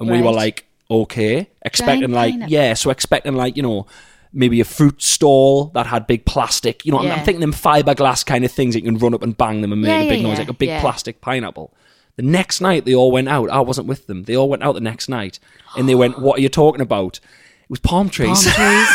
[0.00, 2.52] And we were like, okay, expecting Giant like, pineapple.
[2.52, 3.86] yeah, so expecting like, you know,
[4.34, 8.26] maybe a fruit stall that had big plastic, you know, I'm- I'm thinking them fiberglass
[8.26, 10.08] kind of things that you can run up and bang them and make Yeah, a
[10.08, 11.72] big yeah, noise, like a big plastic pineapple.
[12.16, 13.48] The next night they all went out.
[13.50, 14.24] I wasn't with them.
[14.24, 15.38] They all went out the next night
[15.76, 17.18] and they went, What are you talking about?
[17.62, 18.44] It was palm trees.
[18.44, 18.88] Palm trees.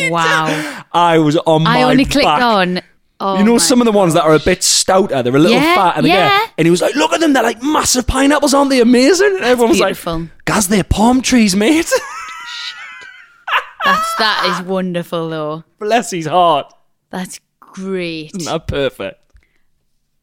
[0.10, 0.84] wow.
[0.92, 2.42] I was on my I only clicked back.
[2.42, 2.80] on
[3.22, 5.56] Oh you know some of the ones that are a bit stouter, they're a little
[5.60, 6.38] Yeah, fat, and yeah.
[6.38, 9.34] get, and he was like, "Look at them, they're like massive pineapples, aren't they amazing?"
[9.36, 9.96] And everyone was like,
[10.46, 11.90] "Guys, they're palm trees, mate."
[13.84, 15.64] That's that is wonderful though.
[15.78, 16.72] Bless his heart.
[17.10, 18.32] That's great.
[18.36, 19.18] Isn't that perfect?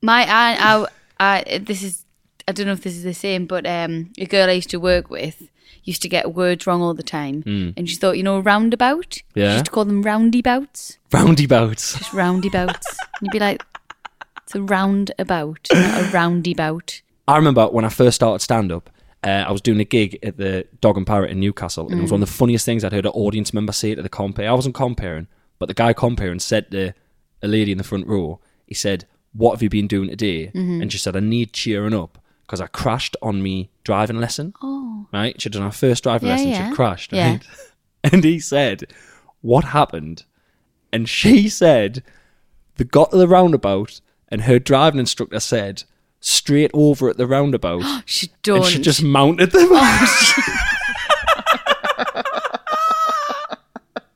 [0.02, 0.86] My I, I,
[1.20, 2.06] I this is
[2.48, 4.78] I don't know if this is the same, but um, a girl I used to
[4.80, 5.50] work with
[5.88, 7.44] used to get words wrong all the time,
[7.78, 9.14] and she thought, you know, roundabout.
[9.16, 9.40] She Hmm.
[9.54, 10.98] Used to call them roundybouts.
[11.12, 11.98] Roundabouts.
[11.98, 12.88] Just roundabouts.
[13.20, 13.64] and you'd be like,
[14.44, 17.02] it's a roundabout, not a roundabout.
[17.28, 18.90] I remember when I first started stand up,
[19.24, 22.02] uh, I was doing a gig at the Dog and Parrot in Newcastle, and it
[22.04, 24.48] was one of the funniest things I'd heard an audience member say to the compere.
[24.50, 25.28] I wasn't comparing,
[25.60, 26.94] but the guy comparing said to
[27.42, 30.52] a lady in the front row, he said, What have you been doing today?
[30.54, 32.18] And she said, I need cheering up
[32.48, 34.54] because I crashed on me driving lesson.
[34.64, 35.40] Oh, Right?
[35.40, 36.70] She'd done her first driving Yeah, lesson, yeah.
[36.70, 37.14] she'd crashed.
[37.14, 37.40] Yeah.
[38.04, 38.94] And he said,
[39.42, 40.24] What happened?
[40.94, 42.04] And she said,
[42.78, 45.84] They got to the roundabout, and her driving instructor said,
[46.22, 47.84] Straight over at the roundabout.
[48.06, 48.30] she.
[48.48, 49.70] And she just mounted them.
[49.72, 50.64] Oh,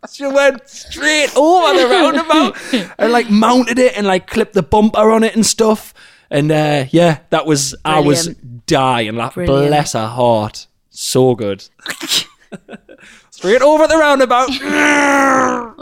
[0.12, 5.12] she went straight over the roundabout and like mounted it and like clipped the bumper
[5.12, 5.94] on it and stuff.
[6.32, 8.65] And uh, yeah, that was I was Brilliant.
[8.65, 9.15] dying.
[9.15, 9.67] Like Brilliant.
[9.67, 11.67] bless her heart, so good.
[13.32, 14.50] straight over the roundabout.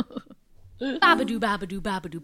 [0.82, 2.24] Babadoo, babadoo, babadoo.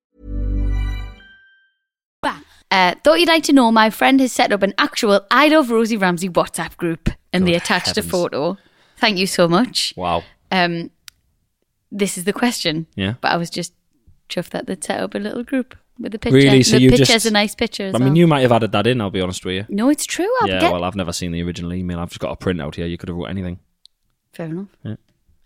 [2.71, 5.69] Uh, thought you'd like to know my friend has set up an actual I Love
[5.69, 8.57] Rosie Ramsey WhatsApp group and they Good attached a photo.
[8.97, 9.93] Thank you so much.
[9.97, 10.23] Wow.
[10.51, 10.89] Um,
[11.91, 12.87] this is the question.
[12.95, 13.15] Yeah.
[13.19, 13.73] But I was just
[14.29, 16.35] chuffed that they'd set up a little group with the picture.
[16.35, 16.63] Really?
[16.63, 18.17] So the you picture's just- a nice picture I mean, well.
[18.17, 19.01] you might have added that in.
[19.01, 19.65] I'll be honest with you.
[19.67, 20.31] No, it's true.
[20.41, 20.61] I'll yeah.
[20.61, 20.71] get...
[20.71, 21.99] Well, I've never seen the original email.
[21.99, 22.87] I've just got a print out here.
[22.87, 23.59] You could have wrote anything.
[24.31, 24.67] Fair enough.
[24.83, 24.95] Yeah.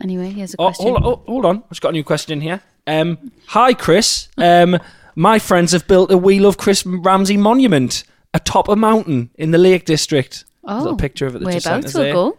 [0.01, 0.87] Anyway, here's a Oh, question.
[0.87, 1.57] hold on, oh, hold on.
[1.63, 2.61] I've just got a new question in here.
[2.85, 4.27] Um, hi, Chris.
[4.37, 4.77] Um,
[5.15, 9.57] my friends have built a We Love Chris Ramsey monument atop a mountain in the
[9.57, 10.43] Lake District.
[10.63, 11.39] There's a little picture of it.
[11.43, 12.37] that just sent Whereabouts we'll go.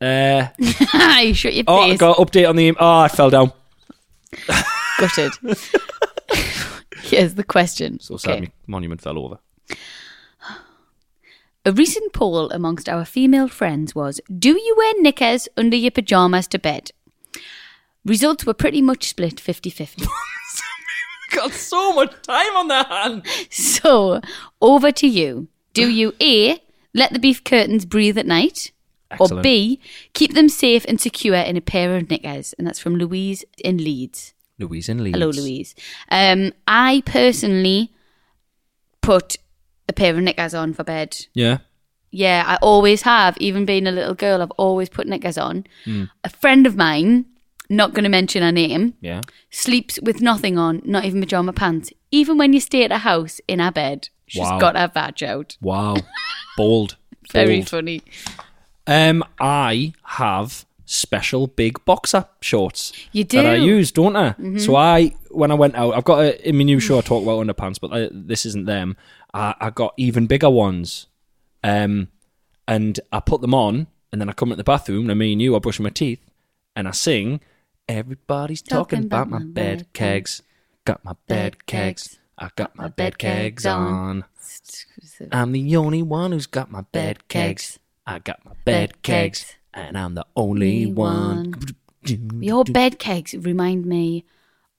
[0.00, 0.48] Uh,
[1.22, 1.98] you shut your oh, I face.
[1.98, 2.74] got an update on the.
[2.78, 3.52] Oh, I fell down.
[4.98, 5.32] Gutted.
[7.02, 7.98] here's the question.
[8.00, 8.40] So sad, Okay.
[8.66, 9.38] my monument fell over.
[11.64, 16.46] A recent poll amongst our female friends was Do you wear knickers under your pyjamas
[16.48, 16.92] to bed?
[18.04, 20.06] Results were pretty much split 50 50.
[21.30, 23.28] Got so much time on their hands.
[23.50, 24.20] so,
[24.60, 25.48] over to you.
[25.74, 26.60] Do you A,
[26.94, 28.72] let the beef curtains breathe at night?
[29.18, 29.80] Or B,
[30.12, 32.54] keep them safe and secure in a pair of knickers?
[32.58, 34.34] And that's from Louise in Leeds.
[34.58, 35.16] Louise in Leeds.
[35.16, 35.74] Hello, Louise.
[36.10, 37.92] Um, I personally
[39.00, 39.36] put
[39.88, 41.26] a pair of knickers on for bed.
[41.32, 41.58] Yeah.
[42.10, 43.36] Yeah, I always have.
[43.38, 45.64] Even being a little girl, I've always put knickers on.
[45.84, 46.04] Hmm.
[46.24, 47.26] A friend of mine,
[47.68, 49.20] not going to mention her name, Yeah.
[49.50, 51.92] sleeps with nothing on, not even pajama pants.
[52.10, 54.58] Even when you stay at a house in her bed, she's Wow.
[54.58, 55.56] got her vag out.
[55.60, 55.96] Wow.
[56.56, 56.96] Bold.
[57.32, 57.68] Very Bold.
[57.68, 58.02] funny.
[58.86, 62.92] Um, I have special big boxer shorts.
[63.12, 63.36] You do.
[63.42, 64.34] That I use, don't I?
[64.56, 67.22] So I, when I went out, I've got a, in my new show I talk
[67.22, 68.96] about underpants, but I, this isn't them.
[69.34, 71.06] I, I got even bigger ones.
[71.62, 72.08] Um,
[72.66, 75.42] and I put them on, and then I come in the bathroom, and me and
[75.42, 76.20] you are brushing my teeth,
[76.74, 77.40] and I sing,
[77.88, 80.42] Everybody's talking about my bed kegs.
[80.84, 82.18] Got my bed kegs.
[82.36, 84.24] I got my bed kegs on.
[85.32, 87.78] I'm the only one who's got my bed kegs.
[88.06, 91.54] I got my bed kegs, and I'm the only one.
[92.04, 94.24] Your bed kegs remind me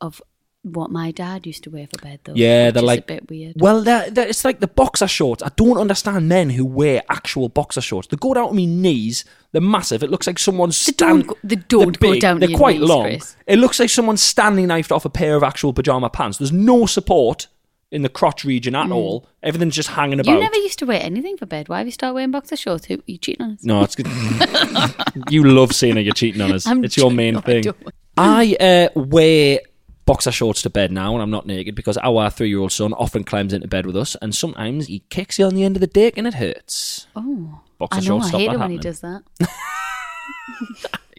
[0.02, 0.22] of
[0.64, 2.34] what my dad used to wear for bed, though.
[2.36, 3.54] Yeah, they're like a bit weird.
[3.58, 5.42] Well, they're, they're, it's like the boxer shorts.
[5.42, 8.08] I don't understand men who wear actual boxer shorts.
[8.10, 9.24] They go down to my knees.
[9.52, 10.04] They're massive.
[10.04, 13.04] It looks like someone's They don't go- they go down to They're quite knees, long.
[13.04, 13.36] Chris.
[13.48, 16.38] It looks like someone's standing knifed off a pair of actual pajama pants.
[16.38, 17.48] There's no support
[17.92, 19.28] in the crotch region at all.
[19.42, 20.32] Everything's just hanging about.
[20.32, 20.36] Mm.
[20.36, 21.70] you never used to wear anything for bed.
[21.70, 22.86] Why have you started wearing boxer shorts?
[22.86, 23.64] Who you cheating on us?
[23.64, 24.08] No, it's good.
[25.32, 26.02] you love seeing her.
[26.02, 26.68] You're cheating on us.
[26.68, 27.64] I'm it's your main No, I thing.
[27.64, 27.78] don't.
[28.18, 29.60] I uh, wear
[30.10, 33.54] boxer shorts to bed now and I'm not naked because our three-year-old son often climbs
[33.54, 36.18] into bed with us, and sometimes he kicks you on the end of the dick
[36.18, 37.06] and it hurts.
[37.16, 38.06] Oh, Boxer I know.
[38.06, 39.22] shorts I hate that it when he does that.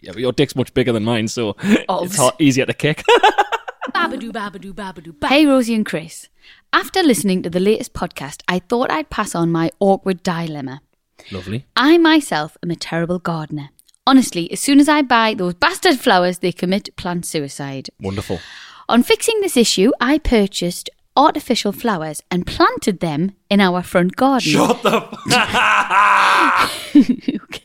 [0.03, 3.03] Yeah, but your dick's much bigger than mine, so it's hard, easier to kick.
[3.93, 5.27] Babadoo, babadoo, babadoo, ba.
[5.27, 6.27] Hey, Rosie and Chris.
[6.73, 10.81] After listening to the latest podcast, I thought I'd pass on my awkward dilemma.
[11.31, 11.65] Lovely.
[11.75, 13.69] I myself am a terrible gardener.
[14.07, 17.89] Honestly, as soon as I buy those bastard flowers, they commit plant suicide.
[17.99, 18.39] Wonderful.
[18.91, 24.51] On fixing this issue, I purchased artificial flowers and planted them in our front garden.
[24.51, 24.99] Shut the.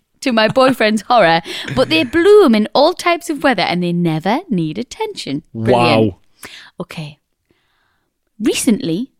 [0.21, 1.43] to my boyfriend's horror,
[1.75, 5.43] but they bloom in all types of weather and they never need attention.
[5.53, 6.12] Brilliant.
[6.12, 6.19] wow.
[6.79, 7.19] Okay.
[8.39, 9.11] Recently,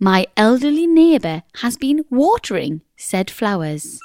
[0.00, 4.00] my elderly neighbour has been watering said flowers.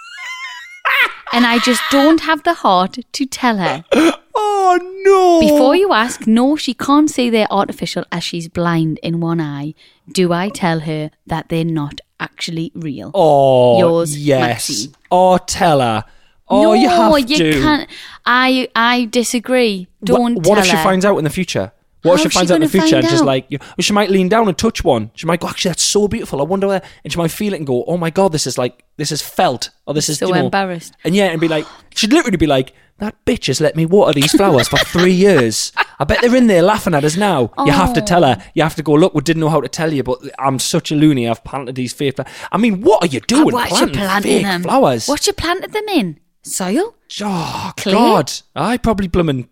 [1.34, 3.84] and I just don't have the heart to tell her.
[4.40, 5.42] Oh no!
[5.42, 9.74] Before you ask, no, she can't see they're artificial as she's blind in one eye.
[10.12, 13.12] Do I tell her that they're not actually real?
[13.16, 14.40] Oh, Yours, yes.
[14.48, 14.96] Maxine.
[15.12, 16.06] Oh, tell her.
[16.50, 17.52] Oh, no, you have you to.
[17.62, 17.90] can't.
[18.26, 19.88] I I disagree.
[20.02, 20.84] What- Don't What, tell if she her.
[20.84, 21.72] finds out in the future?
[22.04, 24.10] What if she she finds out in the future and just like, you, she might
[24.10, 25.12] lean down and touch one.
[25.16, 26.40] She might go, actually, that's so beautiful.
[26.40, 26.82] I wonder where.
[27.04, 29.22] And she might feel it and go, oh my god, this is like, this is
[29.22, 30.94] felt, or this is So you know, embarrassed.
[31.04, 34.14] And yeah, and be like, she'd literally be like, that bitch has let me water
[34.14, 35.72] these flowers for three years.
[36.00, 37.52] I bet they're in there laughing at us now.
[37.66, 38.38] You have to tell her.
[38.40, 38.44] Oh.
[38.56, 40.92] You have to go, look, we didn't know how to tell you, but I'm such
[40.92, 41.28] a loony.
[41.28, 42.32] I've planted these fake flowers.
[42.52, 43.54] I mean, what are you uh, doing?
[43.54, 44.64] What you planting planting fake them?
[44.64, 45.08] flowers?
[45.08, 46.20] What you planted them in?
[46.42, 46.96] Soil?
[47.22, 47.94] Oh Clay?
[47.94, 48.32] God!
[48.56, 49.50] I probably blooming.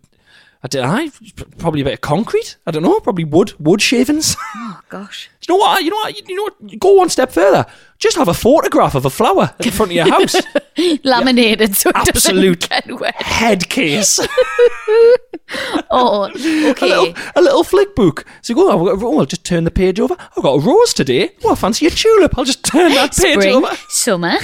[0.65, 0.81] I did.
[0.83, 1.11] I
[1.59, 2.57] probably a bit of concrete.
[2.65, 2.99] I don't know.
[2.99, 3.53] Probably wood.
[3.59, 4.35] Wood shavings.
[4.67, 5.29] Oh gosh.
[5.47, 5.83] you know what?
[5.83, 6.29] You know what?
[6.29, 6.79] You know what?
[6.79, 7.65] Go one step further.
[7.99, 10.35] Just have a photograph of a flower in front of your house.
[11.03, 13.15] Laminated so it Absolute doesn't get wet.
[13.21, 14.19] head case.
[15.91, 16.87] Oh, a, okay.
[16.89, 18.25] little, a little flick book.
[18.41, 18.71] So you go.
[18.71, 20.15] Oh, a- oh, I'll just turn the page over.
[20.19, 21.31] I've got a rose today.
[21.43, 22.37] Oh, I fancy a tulip.
[22.37, 23.75] I'll just turn that page Spring, over.
[23.89, 24.35] summer.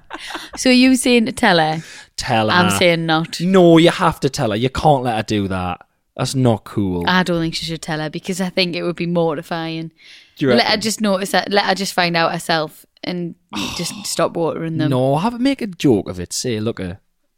[0.56, 1.82] so you saying to tell her?
[2.16, 2.54] Tell her.
[2.56, 3.40] I'm saying not.
[3.40, 4.56] No, you have to tell her.
[4.56, 5.86] You can't let her do that.
[6.16, 7.04] That's not cool.
[7.06, 9.92] I don't think she should tell her because I think it would be mortifying.
[10.36, 11.52] Do you Let her just notice that.
[11.52, 13.34] Let her just find out herself and
[13.76, 14.90] just stop watering them.
[14.90, 16.32] No, have make a joke of it.
[16.32, 16.94] Say, look, uh,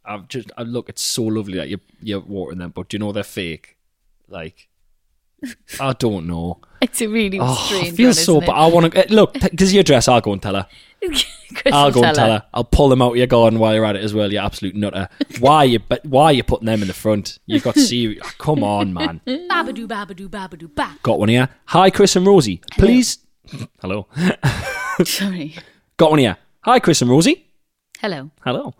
[0.09, 0.88] I've just I look.
[0.88, 3.77] It's so lovely that you you're watering them, but do you know they're fake.
[4.29, 4.68] Like,
[5.81, 6.61] I don't know.
[6.81, 7.88] It's a really Oh, strange.
[7.88, 8.33] I feel one, so.
[8.37, 8.53] isn't But?
[8.53, 10.09] I want to eh, look because your dress.
[10.09, 10.66] I'll go and tell her.
[11.73, 12.44] I'll go and tell her.
[12.55, 14.33] I'll pull them out of your garden while you're at it as well.
[14.33, 15.09] You absolute nutter.
[15.40, 15.79] Why you?
[15.81, 17.38] But why are you putting them in the front?
[17.47, 18.29] You've got to serious.
[18.38, 19.21] Come on, man.
[19.27, 20.97] Babadoo, babadoo, babadoo, ba.
[21.03, 21.49] Got one here.
[21.66, 22.61] Hi, Chris and Rosie.
[22.73, 23.18] Please.
[23.81, 24.07] Hello.
[25.05, 25.55] Sorry.
[25.97, 26.37] Got one here.
[26.62, 27.47] Hi, Chris and Rosie.
[28.01, 28.31] Hello.
[28.45, 28.75] Hello.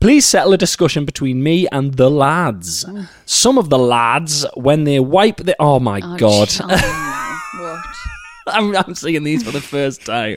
[0.00, 2.84] Please settle a discussion between me and the lads.
[3.24, 5.54] Some of the lads, when they wipe their.
[5.60, 6.48] Oh my Oh, god.
[6.60, 7.82] oh?
[8.46, 10.36] I'm, I'm seeing these for the first time.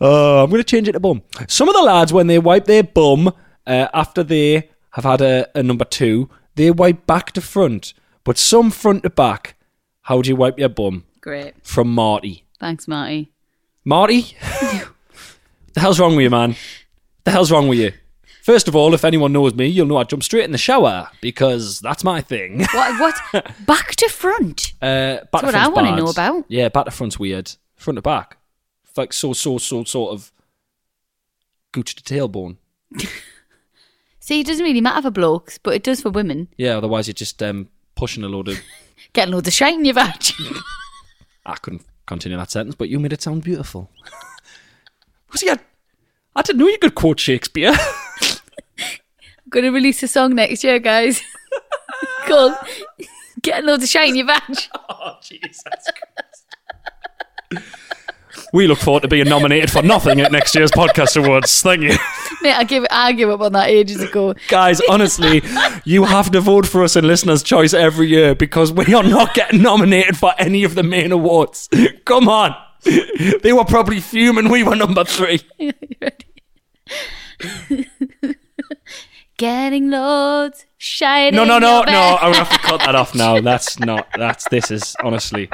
[0.00, 1.22] Oh, I'm going to change it to bum.
[1.48, 3.28] Some of the lads, when they wipe their bum
[3.66, 7.92] uh, after they have had a, a number two, they wipe back to front.
[8.24, 9.56] But some front to back.
[10.02, 11.04] How do you wipe your bum?
[11.20, 11.54] Great.
[11.62, 12.44] From Marty.
[12.60, 13.32] Thanks, Marty.
[13.84, 14.36] Marty?
[15.74, 16.54] the hell's wrong with you, man?
[17.26, 17.92] The hell's wrong with you?
[18.42, 21.10] First of all, if anyone knows me, you'll know I jump straight in the shower
[21.20, 22.60] because that's my thing.
[22.72, 23.00] What?
[23.32, 23.66] What?
[23.66, 24.74] Back to front.
[24.80, 26.44] Uh, back That's to what I wanna know about.
[26.46, 27.50] Yeah, back to front's weird.
[27.74, 28.36] Front to back,
[28.96, 30.30] like so, so, so, sort of
[31.72, 32.58] gooch to tailbone.
[34.20, 36.46] See, it doesn't really matter for blokes, but it does for women.
[36.56, 38.60] Yeah, otherwise you're just um, pushing a load of.
[39.12, 40.22] Getting loads of shite in your vag.
[41.44, 43.90] I couldn't continue that sentence, but you made it sound beautiful.
[45.34, 45.58] See, I,
[46.36, 47.72] I didn't know you could quote Shakespeare.
[48.78, 51.22] I'm going to release a song next year, guys.
[52.26, 52.54] called
[53.42, 54.42] Getting loads of shite in your vag.
[54.90, 55.62] oh, Jesus
[58.52, 61.62] We look forward to being nominated for nothing at next year's podcast awards.
[61.62, 61.96] Thank you.
[62.42, 64.34] Mate, I give I give up on that ages ago.
[64.48, 65.42] Guys, honestly,
[65.84, 69.34] you have to vote for us in Listener's Choice every year because we are not
[69.34, 71.68] getting nominated for any of the main awards.
[72.04, 72.54] Come on.
[73.42, 75.40] They were probably fuming we were number three.
[79.36, 81.34] Getting loads, shining.
[81.34, 82.18] No, no, no, your no.
[82.20, 83.40] I'm gonna have to cut that off now.
[83.40, 84.06] That's not.
[84.16, 85.50] That's this is honestly,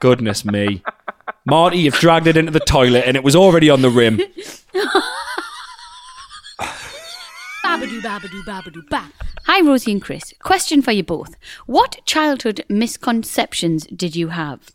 [0.00, 0.82] goodness me,
[1.44, 4.18] Marty, you've dragged it into the toilet and it was already on the rim.
[7.64, 9.10] Babadoo, babadoo, babadoo, ba.
[9.46, 10.34] Hi, Rosie and Chris.
[10.40, 11.36] Question for you both.
[11.66, 14.70] What childhood misconceptions did you have?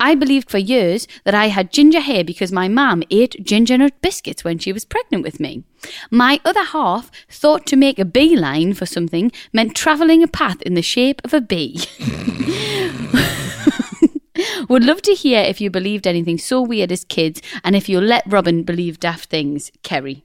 [0.00, 3.92] I believed for years that I had ginger hair because my mum ate ginger nut
[4.00, 5.62] biscuits when she was pregnant with me.
[6.10, 10.74] My other half thought to make a beeline for something meant travelling a path in
[10.74, 11.80] the shape of a bee.
[14.70, 18.00] Would love to hear if you believed anything so weird as kids and if you
[18.00, 20.24] let Robin believe daft things, Kerry.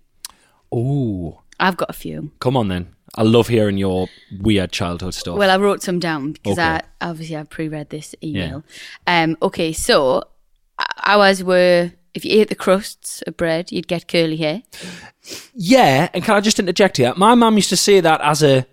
[0.73, 2.31] Ooh, I've got a few.
[2.39, 2.94] come on then.
[3.15, 4.09] I love hearing your
[4.41, 5.37] weird childhood stuff.
[5.37, 8.63] Well, I wrote some down because I obviously I've pre-read this email.
[9.07, 10.23] Um, okay, so
[11.03, 14.63] ours were if you ate the crusts of bread, you'd get curly hair.
[15.53, 17.13] yeah, and can I just interject here?
[17.15, 18.65] My mum used to say that as a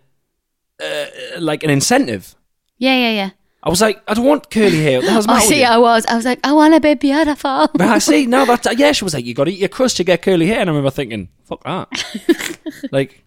[0.82, 1.06] uh,
[1.38, 2.34] like an incentive.
[2.78, 3.30] Yeah, yeah, yeah.
[3.64, 5.00] I was like, I don't want curly hair.
[5.00, 5.62] What the Oh, see.
[5.62, 7.68] I was, I was like, I want to be beautiful.
[7.72, 8.90] But I see, no, that's yeah.
[8.90, 10.72] She was like, you got to eat your crust to get curly hair, and I
[10.72, 12.58] remember thinking, fuck that.
[12.92, 13.24] like,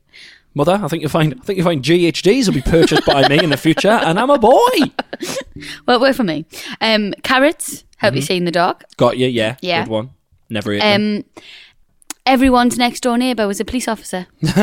[0.55, 3.37] mother, I think you find, I think you find GHDs will be purchased by me
[3.43, 4.91] in the future, and I'm a boy.
[5.87, 6.45] well, work for me.
[6.81, 8.83] Um, carrots help you see in the dark.
[8.97, 9.83] Got you, yeah, Yeah.
[9.83, 10.09] good one.
[10.49, 11.01] Never them.
[11.17, 11.23] Um,
[12.25, 14.27] everyone's next door neighbour was a police officer.
[14.41, 14.53] Do you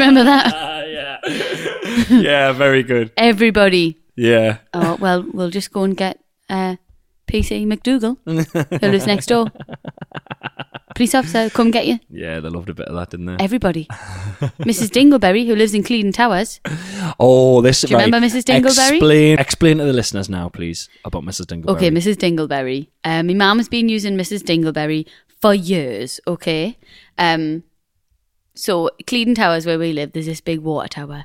[0.00, 0.84] remember that?
[2.10, 3.10] yeah, very good.
[3.16, 3.98] Everybody.
[4.16, 6.18] Yeah, Oh well, we'll just go and get
[6.50, 6.74] uh,
[7.28, 9.46] PC McDougal, who lives next door.
[10.98, 12.00] Police officer, come get you.
[12.10, 13.36] yeah, they loved a bit of that, didn't they?
[13.38, 13.86] Everybody.
[14.58, 14.90] Mrs.
[14.90, 16.58] Dingleberry, who lives in Cleadon Towers.
[17.20, 17.82] Oh, this.
[17.82, 18.06] Do you right.
[18.06, 18.42] remember Mrs.
[18.42, 18.96] Dingleberry?
[18.96, 21.46] Explain, explain to the listeners now, please, about Mrs.
[21.46, 21.76] Dingleberry.
[21.76, 22.16] Okay, Mrs.
[22.16, 22.88] Dingleberry.
[23.04, 24.42] Um, my mum has been using Mrs.
[24.42, 25.06] Dingleberry
[25.40, 26.76] for years, okay?
[27.16, 27.62] Um,
[28.58, 31.24] so, Cleadon Towers, where we live, there's this big water tower.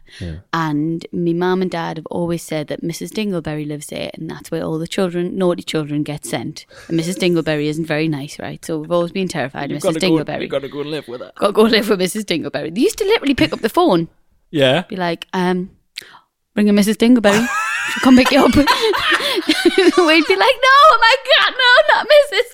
[0.53, 3.09] And my mum and dad have always said that Mrs.
[3.09, 6.65] Dingleberry lives there, and that's where all the children, naughty children, get sent.
[6.87, 7.15] And Mrs.
[7.15, 8.63] Dingleberry isn't very nice, right?
[8.63, 9.93] So, we've always been terrified of You've Mrs.
[9.93, 10.07] got go.
[10.07, 10.41] Dingleberry.
[10.41, 11.31] You've got to go and live with her.
[11.37, 12.23] Got to go live with Mrs.
[12.25, 12.73] Dingleberry.
[12.73, 14.09] They used to literally pick up the phone
[14.51, 14.83] Yeah.
[14.83, 15.71] be like, um,
[16.55, 16.95] ring a Mrs.
[16.97, 17.47] Dingleberry.
[18.01, 18.55] Come pick you up.
[18.55, 22.47] We'd be like, no, oh my God, no, not Mrs.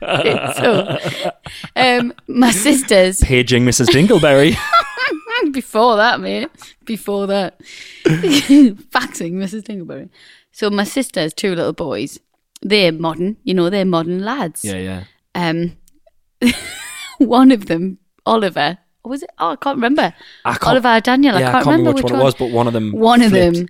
[0.00, 0.56] Dingleberry.
[0.56, 0.98] so,
[1.76, 3.88] um, my sisters, Paging Mrs.
[3.88, 4.56] Dingleberry.
[5.52, 6.48] before that, mate,
[6.84, 7.60] before that,
[8.04, 9.62] faxing Mrs.
[9.62, 10.08] Dingleberry.
[10.52, 12.18] So, my sisters, two little boys,
[12.62, 14.64] they're modern, you know, they're modern lads.
[14.64, 15.04] yeah, yeah.
[15.34, 15.76] Um,
[17.18, 19.30] one of them, Oliver, was it?
[19.38, 20.12] Oh, I can't remember.
[20.44, 21.38] I can't- Oliver Daniel.
[21.38, 22.92] yeah, I can't, remember which, one, it was, but one of them.
[22.92, 23.66] One of them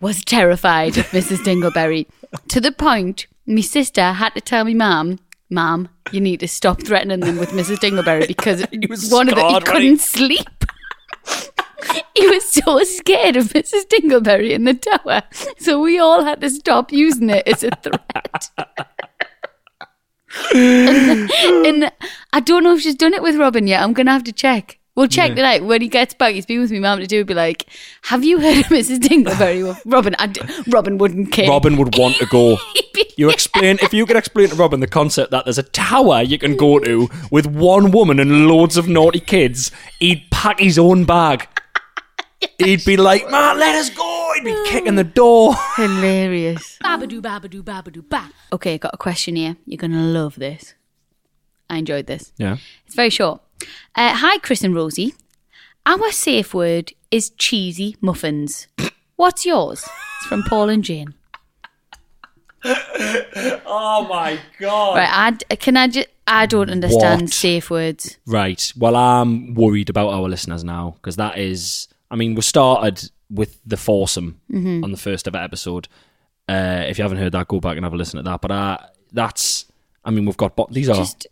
[0.00, 1.38] was terrified of Mrs.
[1.38, 2.06] Dingleberry
[2.48, 5.18] to the point my sister had to tell me mum,
[5.50, 7.76] Mum, you need to stop threatening them with Mrs.
[7.76, 9.96] Dingleberry because He was one of them he couldn't he?
[9.96, 10.64] sleep.
[12.16, 13.86] he was so scared of Mrs.
[13.86, 15.22] Dingleberry in the tower,
[15.58, 18.50] so we all had to stop using it as a threat.
[20.54, 21.30] and,
[21.66, 21.92] and
[22.32, 23.82] I don't know if she's done it with Robin yet.
[23.82, 24.78] I'm gonna have to check.
[24.96, 26.34] We'll check tonight when he gets back.
[26.34, 27.24] He's been with me, mum, to do.
[27.24, 27.66] Be like,
[28.02, 28.98] "Have you heard of Mrs.
[28.98, 31.48] Dingleberry?" Well, Robin, I d- Robin wouldn't care.
[31.48, 32.58] Robin would want to go.
[33.16, 36.36] You explain if you could explain to Robin the concept that there's a tower you
[36.36, 39.70] can go to with one woman and loads of naughty kids.
[40.00, 41.46] He'd pack his own bag.
[42.58, 45.54] He'd be like, "Man, let us go!" He'd be kicking the door.
[45.76, 46.78] Hilarious.
[46.82, 48.30] Babadoo, babadoo, babadoo, ba.
[48.52, 49.56] Okay, got a question here.
[49.64, 50.74] You're gonna love this.
[51.70, 52.32] I enjoyed this.
[52.36, 52.56] Yeah.
[52.86, 53.40] It's very short.
[53.94, 55.14] Uh, hi, Chris and Rosie.
[55.86, 58.66] Our safe word is cheesy muffins.
[59.16, 59.84] What's yours?
[60.18, 61.14] It's from Paul and Jane.
[63.66, 64.96] Oh my god.
[64.96, 66.08] Right, I d- can I just?
[66.26, 67.30] I don't understand What?
[67.32, 68.16] safe words.
[68.26, 68.72] Right.
[68.76, 71.88] Well, I'm worried about our listeners now because that is.
[72.10, 74.84] I mean, we started with the foursome Mm-hmm.
[74.84, 75.88] on the first ever episode.
[76.48, 78.40] Uh, if you haven't heard that, go back and have a listen to that.
[78.40, 78.78] But uh,
[79.12, 79.66] that's.
[80.04, 81.26] I mean, we've got bo- these are Just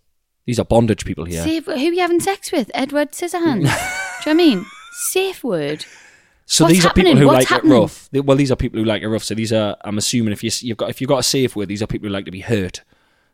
[0.47, 1.43] these are bondage people here.
[1.43, 1.67] safe.
[1.67, 2.71] Who you having sex with?
[2.75, 3.63] Edward Scissorhands.
[3.63, 3.73] Do you know
[4.25, 4.67] what I mean?
[5.11, 5.85] Safe word.
[6.47, 7.17] So What's these are people happening?
[7.17, 7.73] who What's like happening?
[7.73, 8.09] it rough.
[8.13, 9.25] They- well, these are people who like it rough.
[9.25, 9.77] So these are.
[9.85, 12.09] I'm assuming if you you've got if you've got a safe word, these are people
[12.09, 12.83] who like to be hurt.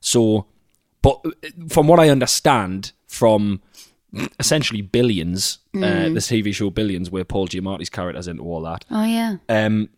[0.01, 0.47] So,
[1.03, 1.31] but uh,
[1.69, 3.61] from what I understand from
[4.39, 5.83] essentially Billions, Mm.
[5.85, 9.37] uh, the TV show Billions, where Paul Giamatti's character's into all that, Oh yeah.
[9.49, 9.89] um,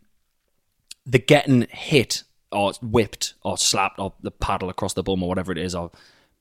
[1.06, 5.52] the getting hit or whipped or slapped or the paddle across the bum or whatever
[5.52, 5.90] it is or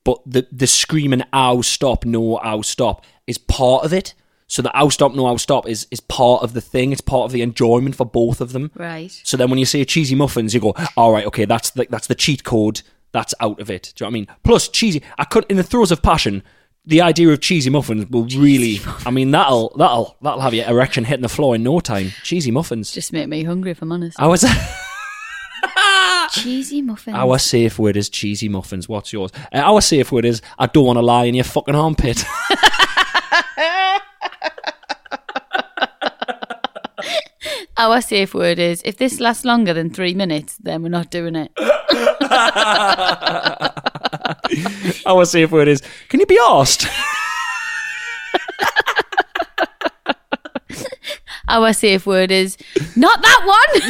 [0.04, 4.14] but the the screaming "ow stop, no ow stop" is part of it.
[4.48, 6.92] So the "ow stop, no ow stop" is is part of the thing.
[6.92, 8.72] It's part of the enjoyment for both of them.
[8.76, 9.12] Right.
[9.24, 12.08] So then when you say cheesy muffins, you go, all right, okay, that's the, that's
[12.08, 12.82] the cheat code.
[13.12, 13.94] That's out of it.
[13.96, 14.28] Do you know what I mean?
[14.44, 15.02] Plus cheesy.
[15.18, 16.44] I could in the throes of passion.
[16.86, 18.80] The idea of cheesy muffins will really.
[19.06, 22.12] I mean, that'll that'll that'll have your erection hitting the floor in no time.
[22.24, 22.92] Cheesy muffins.
[22.92, 24.20] Just make me hungry, if I'm honest.
[24.20, 24.46] I was.
[26.32, 27.16] Cheesy muffins.
[27.16, 28.88] Our safe word is cheesy muffins.
[28.88, 29.32] What's yours?
[29.54, 32.24] Uh, our safe word is I don't want to lie in your fucking armpit.
[37.78, 41.36] Our safe word is if this lasts longer than three minutes, then we're not doing
[41.38, 41.50] it.
[45.06, 46.86] Our safe word is can you be asked?
[51.48, 52.58] Our safe word is
[52.98, 53.82] not that one.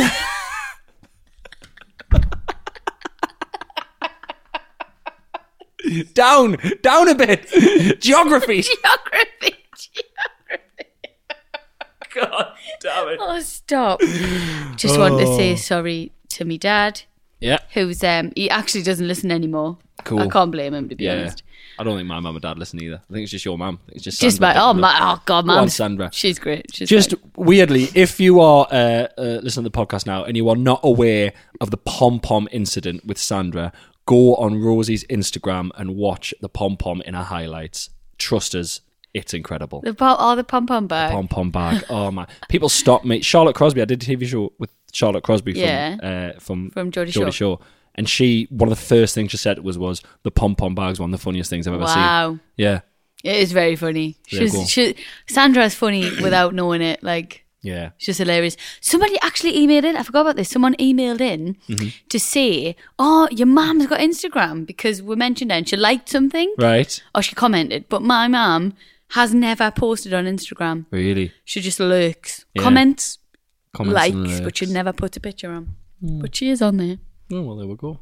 [6.14, 7.48] Down, down a bit.
[8.02, 8.64] Geography.
[8.64, 9.56] Geography.
[12.14, 13.20] God damn it.
[13.22, 14.00] Oh, stop.
[14.76, 17.02] Just want to say sorry to me dad,
[17.40, 17.60] Yeah.
[17.74, 19.78] who's um he actually doesn't listen anymore.
[20.06, 20.20] Cool.
[20.22, 21.14] I can't blame him to be Yeah.
[21.14, 21.44] honest.
[21.78, 23.02] I don't think my mum and dad listen either.
[23.10, 23.80] I think it's just your mum.
[23.90, 25.20] It's just Just my oh my up.
[25.20, 26.10] oh god, Go on, Sandra.
[26.12, 26.66] She's great.
[26.74, 27.22] She's Just great.
[27.38, 30.82] weirdly, if you are uh, uh, listening to the podcast now and you are not
[30.84, 31.32] aware
[31.62, 33.72] of the pom pom incident with Sandra,
[34.10, 37.90] go on Rosie's Instagram and watch the pom pom in her highlights.
[38.18, 38.82] Trust us,
[39.14, 39.82] it's incredible.
[39.82, 41.12] the po- oh the pom pom bag.
[41.12, 41.84] Pom pom bag.
[41.90, 42.26] Oh my!
[42.50, 43.22] People stop me.
[43.22, 43.82] Charlotte Crosby.
[43.82, 45.98] I did a TV show with Charlotte Crosby from Yeah.
[46.36, 47.58] uh, from From Geordie Geordie Shore.
[47.60, 47.66] Shore.
[47.96, 51.00] And she, one of the first things she said was, "Was the pom pom bag's
[51.00, 52.30] one of the funniest things I've ever Wow.
[52.32, 52.80] seen." Yeah,
[53.24, 54.18] It is very funny.
[54.30, 54.40] Yeah.
[54.42, 54.96] She's she,
[55.28, 57.04] Sandra's funny without knowing it.
[57.04, 57.90] Like yeah.
[57.98, 58.56] It's just hilarious.
[58.82, 59.96] Somebody actually emailed in.
[59.98, 60.50] I forgot about this.
[60.50, 61.88] Someone emailed in Mm-hmm.
[62.10, 66.54] to say, "Oh, your mum's got Instagram because we mentioned it and she liked something
[66.58, 67.02] Right.
[67.14, 68.74] or she commented." But my mum
[69.14, 70.86] has never posted on Instagram.
[70.92, 71.32] Really.
[71.44, 72.62] She just lurks, Yeah.
[72.64, 73.18] comments,
[73.76, 75.76] Comments likes, but she never put a picture on.
[76.02, 76.98] But she is on there.
[77.34, 78.00] Oh well, there we go.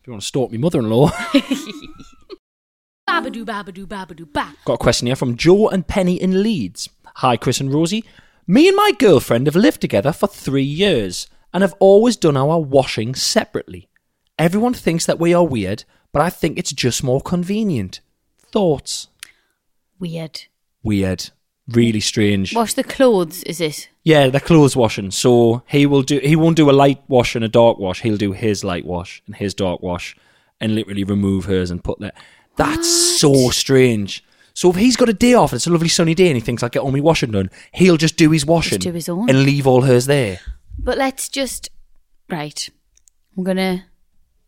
[0.00, 1.10] If you want to stalk me mother-in-law,
[3.08, 4.54] Babadoo, babadoo, babadoo, ba.
[4.64, 6.88] got a question here from Joe and Penny in Leeds.
[7.16, 8.04] Hi, Chris and Rosie.
[8.46, 12.58] Me and my girlfriend have lived together for three years and have always done our
[12.58, 13.88] washing separately.
[14.38, 18.00] Everyone thinks that we are weird, but I think it's just more convenient.
[18.52, 19.08] Thoughts?
[19.98, 20.42] Weird.
[20.82, 21.30] Weird.
[21.68, 22.54] Really strange.
[22.54, 23.44] Wash the clothes.
[23.44, 23.90] Is it?
[24.02, 25.10] Yeah, the clothes washing.
[25.12, 26.18] So he will do.
[26.18, 28.00] He won't do a light wash and a dark wash.
[28.00, 30.16] He'll do his light wash and his dark wash,
[30.60, 32.16] and literally remove hers and put that.
[32.56, 34.24] That's so strange.
[34.60, 36.42] So if he's got a day off, and it's a lovely sunny day, and he
[36.42, 39.30] thinks I'll get all my washing done, he'll just do his washing, do his own.
[39.30, 40.38] and leave all hers there.
[40.78, 41.70] But let's just
[42.28, 42.68] right.
[43.38, 43.86] I'm gonna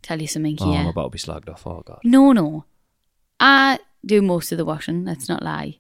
[0.03, 0.71] tell you something Oh.
[0.71, 1.67] I'm about to be slagged off.
[1.67, 2.01] Oh god.
[2.05, 2.67] No, no.
[3.41, 5.79] I do most of the washing, let's not lie.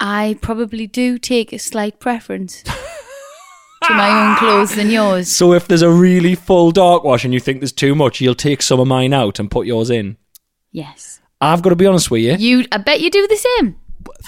[0.00, 5.30] I probably do take a slight preference to my own clothes than yours.
[5.30, 8.34] So if there's a really full dark wash and you think there's too much, you'll
[8.34, 10.16] take some of mine out and put yours in.
[10.72, 11.20] Yes.
[11.40, 12.34] I've got to be honest with you.
[12.34, 13.76] You I bet you do the same.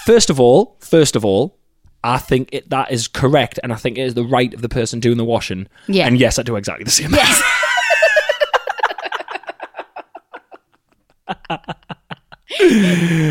[0.05, 1.57] first of all, first of all,
[2.03, 4.69] I think it, that is correct, and I think it is the right of the
[4.69, 5.67] person doing the washing.
[5.87, 6.07] Yeah.
[6.07, 7.11] And yes, I do exactly the same.
[7.11, 7.41] Yes.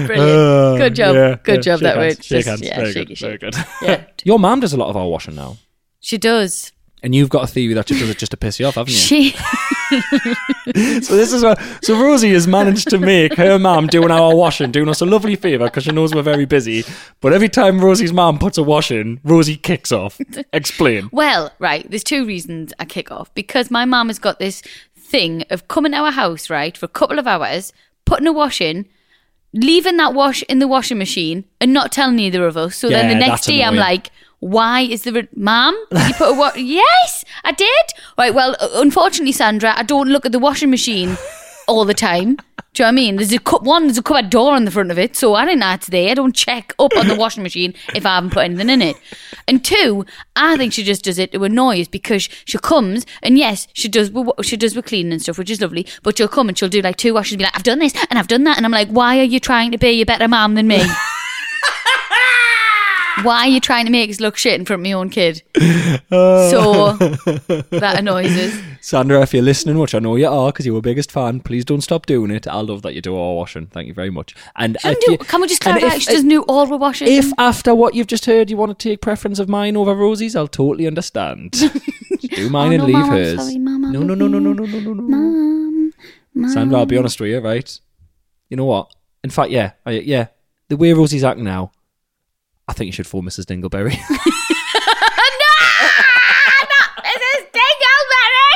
[0.06, 0.78] Brilliant.
[0.78, 1.16] good job.
[1.16, 1.60] Uh, Yeah, good yeah.
[1.60, 2.22] job Shake that hands, way.
[2.22, 2.62] Shake Just- hands.
[2.62, 3.18] yeah, very good.
[3.18, 3.18] shake.
[3.18, 3.54] Very good.
[3.82, 4.04] Yeah.
[4.24, 5.56] Your mum does a lot of our washing now,
[6.00, 6.72] She does.
[7.02, 8.92] and you've got a theory that she does it just to piss you off, haven't
[8.92, 8.98] you?
[8.98, 9.34] She
[11.03, 11.59] so this is what.
[11.82, 15.36] So Rosie has managed to make her mum doing our washing, doing us a lovely
[15.36, 16.84] favour because she knows we're very busy.
[17.20, 20.20] But every time Rosie's mum puts a wash in, Rosie kicks off.
[20.53, 21.09] Explain.
[21.12, 23.32] Well, right, there's two reasons I kick off.
[23.34, 24.62] Because my mum has got this
[24.97, 27.72] thing of coming to our house, right, for a couple of hours,
[28.05, 28.86] putting a wash in,
[29.53, 32.76] leaving that wash in the washing machine, and not telling either of us.
[32.76, 33.80] So then Yeah, the next that's day I'm annoying.
[33.80, 34.11] like,
[34.41, 35.74] why is there a ma'am?
[35.91, 36.57] You put a wash?
[36.57, 37.86] yes, I did.
[38.16, 38.34] Right.
[38.34, 41.16] Well, unfortunately, Sandra, I don't look at the washing machine
[41.66, 42.39] all the time.
[42.74, 43.16] Do you know what I mean?
[43.16, 45.45] There's a cup one, there's a cupboard door on the front of it, so I
[45.45, 46.11] didn't know it's there.
[46.11, 48.97] I don't check up on the washing machine if I haven't put anything in it.
[49.49, 53.36] And two, I think she just does it to annoy us because she comes and
[53.39, 54.12] yes, she does
[54.43, 55.86] she does with cleaning and stuff, which is lovely.
[56.03, 57.95] But she'll come and she'll do like two washes and be like, I've done this
[58.11, 60.28] and I've done that, and I'm like, why are you trying to be a better
[60.28, 60.84] mom than me?
[63.22, 65.42] Why are you trying to make us look shit in front of my own kid?
[66.10, 68.60] so that annoys us.
[68.80, 71.64] Sandra, if you're listening, which I know you are because you're our biggest fan, please
[71.64, 72.46] don't stop doing it.
[72.46, 73.66] I love that you do all washing.
[73.66, 74.34] Thank you very much.
[74.56, 75.96] And if do- you- can we just and clarify?
[75.96, 77.08] if- she doesn't do all the washing.
[77.08, 80.36] If after what you've just heard you want to take preference of mine over Rosie's,
[80.36, 81.52] I'll totally understand.
[82.20, 83.40] do mine Oh, and no, leave I'm hers.
[83.40, 85.02] sorry, Mum, I no, no, no, no, no, no, no, no, no.
[85.02, 85.92] Mum,
[86.34, 86.50] Mum.
[86.50, 87.80] Sandra, I'll be honest with you, right?
[88.48, 88.92] You know what?
[89.24, 90.28] In fact, yeah, I, yeah.
[90.68, 91.72] The way Rosie's acting now,
[92.68, 93.44] I think you should phone Mrs.
[93.46, 93.96] Dingleberry.
[96.60, 98.54] No, Mrs Dingleberry.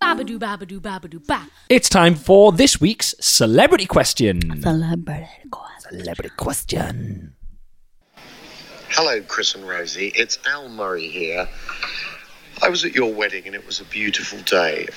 [0.00, 1.46] Babadoo, babadoo, babadoo, ba.
[1.68, 4.40] it's time for this week's celebrity question.
[4.62, 5.26] Celebrity
[5.90, 7.34] Celebrity question.
[8.90, 10.12] Hello, Chris and Rosie.
[10.14, 11.48] It's Al Murray here.
[12.62, 14.88] I was at your wedding and it was a beautiful day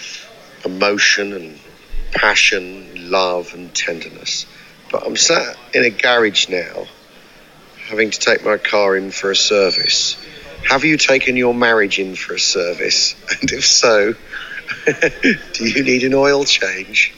[0.64, 1.60] emotion and
[2.14, 4.46] passion, love and tenderness.
[4.92, 6.86] But I'm sat in a garage now,
[7.92, 10.16] having to take my car in for a service.
[10.68, 13.16] Have you taken your marriage in for a service?
[13.42, 14.14] And if so,
[15.54, 17.14] do you need an oil change?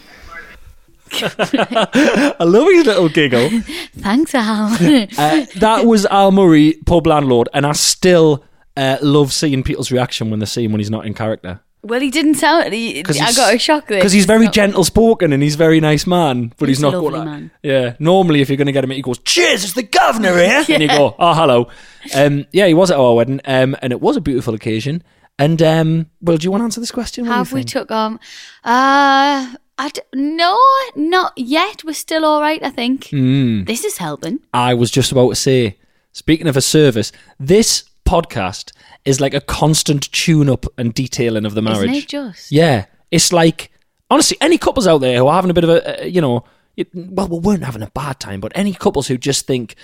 [1.12, 3.50] I love his little giggle.
[3.98, 4.74] Thanks, Al.
[4.74, 8.44] Uh, that was Al Murray, pub landlord, and I still
[8.76, 11.60] uh, love seeing people's reaction when they see him when he's not in character.
[11.84, 12.74] Well, he didn't sound.
[12.74, 14.00] He, I got a shock there.
[14.00, 14.52] Because he's very No.
[14.52, 17.26] gentle spoken and he's a very nice man, but he's, He's a not lovely like,
[17.28, 17.52] man.
[17.62, 20.64] Yeah, normally if you're going to get him, he goes, "Cheers, it's the governor here,"
[20.70, 21.68] and you go, "Oh, hello."
[22.16, 25.04] Um, yeah, he was at our wedding, um, and it was a beautiful occasion.
[25.40, 27.26] And um, well, do you want to answer this question?
[27.26, 28.20] What Have we took on?
[28.64, 30.58] Uh, I d- no,
[30.96, 31.84] not yet.
[31.84, 32.62] We're still all right.
[32.64, 33.64] I think Hmm.
[33.66, 34.40] this is helping.
[34.54, 35.78] I was just about to say,
[36.12, 38.72] speaking of a service, this podcast
[39.06, 41.90] is like a constant tune-up and detailing of the marriage.
[41.90, 42.52] Isn't it just?
[42.52, 43.72] Yeah, it's like
[44.10, 46.44] honestly, any couples out there who are having a bit of a, uh, you know,
[46.78, 49.76] it, well, we weren't having a bad time, but any couples who just think,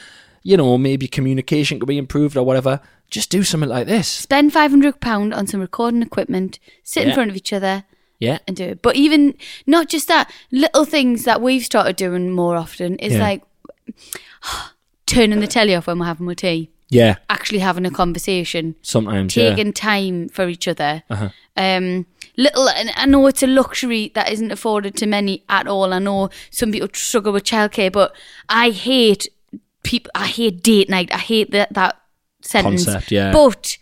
[0.43, 4.07] you know, maybe communication could be improved or whatever, just do something like this.
[4.07, 6.59] Spend five hundred pound on some recording equipment.
[6.83, 7.83] Sit in front of each other
[8.19, 8.81] Yeah, and do it.
[8.81, 13.19] But even not just that, little things that we've started doing more often is Yeah.
[13.23, 13.43] like
[15.05, 16.69] turning the telly off when we're having our tea.
[16.89, 18.75] Yeah, Actually having a conversation.
[18.81, 19.33] sometimes.
[19.33, 19.73] taking yeah.
[19.73, 21.03] time for each other.
[21.09, 21.29] Uh-huh.
[21.55, 22.05] Um,
[22.37, 25.93] little, and I know it's a luxury that isn't afforded to many at all.
[25.93, 28.15] I know some people struggle with childcare, but
[28.47, 29.27] I hate
[29.83, 30.11] people.
[30.15, 31.13] I hate date night.
[31.13, 32.01] I hate that that
[32.41, 32.85] sentence.
[32.85, 33.31] Concept, yeah.
[33.31, 33.77] But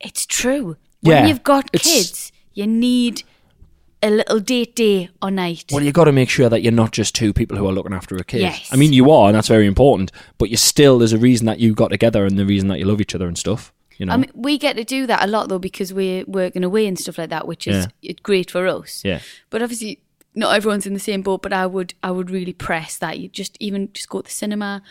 [0.00, 0.76] it's true.
[1.02, 3.22] When Yeah, you've got it's- kids, you need
[4.02, 5.66] a little date day or night.
[5.70, 7.92] Well, you've got to make sure that you're not just two people who are looking
[7.92, 8.40] after a kid.
[8.40, 8.68] Yes.
[8.72, 10.10] I mean, you are, and that's very important.
[10.38, 12.86] But you still, there's a reason that you got together, and the reason that you
[12.86, 13.72] love each other and stuff.
[13.98, 14.14] You know.
[14.14, 16.98] I mean, we get to do that a lot though because we're working away and
[16.98, 19.02] stuff like that, which is it's great for us.
[19.04, 19.20] yeah.
[19.50, 20.00] But obviously,
[20.34, 21.42] not everyone's in the same boat.
[21.42, 24.30] But I would, I would really press that you just even just go to the
[24.30, 24.82] cinema,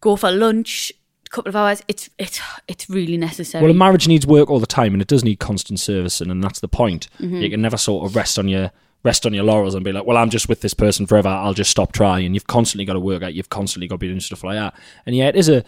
[0.00, 0.90] go for lunch,
[1.34, 1.82] couple of hours.
[1.88, 3.62] It's it's it's really necessary.
[3.62, 6.42] Well, a marriage needs work all the time, and it does need constant servicing, and
[6.42, 7.08] that's the point.
[7.20, 7.36] Mm-hmm.
[7.36, 8.70] You can never sort of rest on your
[9.02, 11.28] rest on your laurels and be like, "Well, I'm just with this person forever.
[11.28, 13.34] I'll just stop trying." You've constantly got to work out.
[13.34, 14.74] You've constantly got to be doing stuff like that.
[15.06, 15.64] And yeah, it is a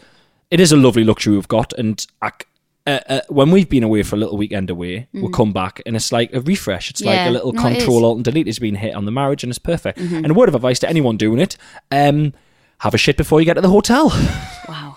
[0.51, 1.73] it is a lovely luxury we've got.
[1.75, 2.31] And I
[2.87, 5.97] uh, uh, when we've been away for a little weekend away, we'll come back and
[5.97, 6.89] it's like a refresh.
[6.91, 7.27] It's like Mm.
[7.27, 7.97] A little no, control.
[7.97, 8.05] Mm-hmm.
[8.05, 9.99] alt and delete has been hit on the marriage, and it's perfect.
[9.99, 11.57] And a word of advice to anyone doing it:
[11.91, 12.33] um,
[12.79, 14.09] have a shit before you get to the hotel.
[14.69, 14.97] wow.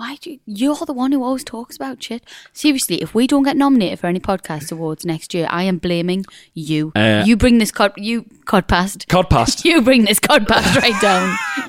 [0.00, 2.24] Why do you, you're the one who always talks about shit?
[2.54, 6.24] Seriously, if we don't get nominated for any podcast awards next year, I am blaming
[6.54, 6.90] you.
[6.96, 9.08] Uh, you bring this cod, you cod past.
[9.08, 9.62] Cod past.
[9.70, 11.36] You bring this cod past right down.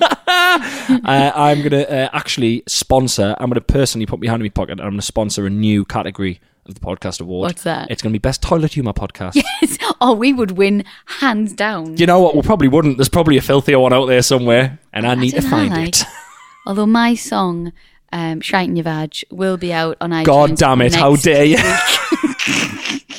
[1.04, 4.46] uh, I'm going to uh, actually sponsor, I'm going to personally put my hand in
[4.46, 7.48] my pocket and I'm going to sponsor a new category of the podcast award.
[7.48, 7.90] What's that?
[7.90, 9.34] It's going to be Best Toilet Humour Podcast.
[9.34, 9.76] Yes.
[10.04, 10.84] Oh, we would win
[11.20, 11.96] hands down.
[11.96, 12.34] You know what?
[12.34, 12.96] We probably wouldn't.
[12.96, 16.02] There's probably a filthier one out there somewhere, and I, need to find know, it.
[16.66, 17.72] Although my song,
[18.12, 20.24] um, "Shite in Your Vag," will be out on iTunes.
[20.24, 21.58] God damn it, how dare you.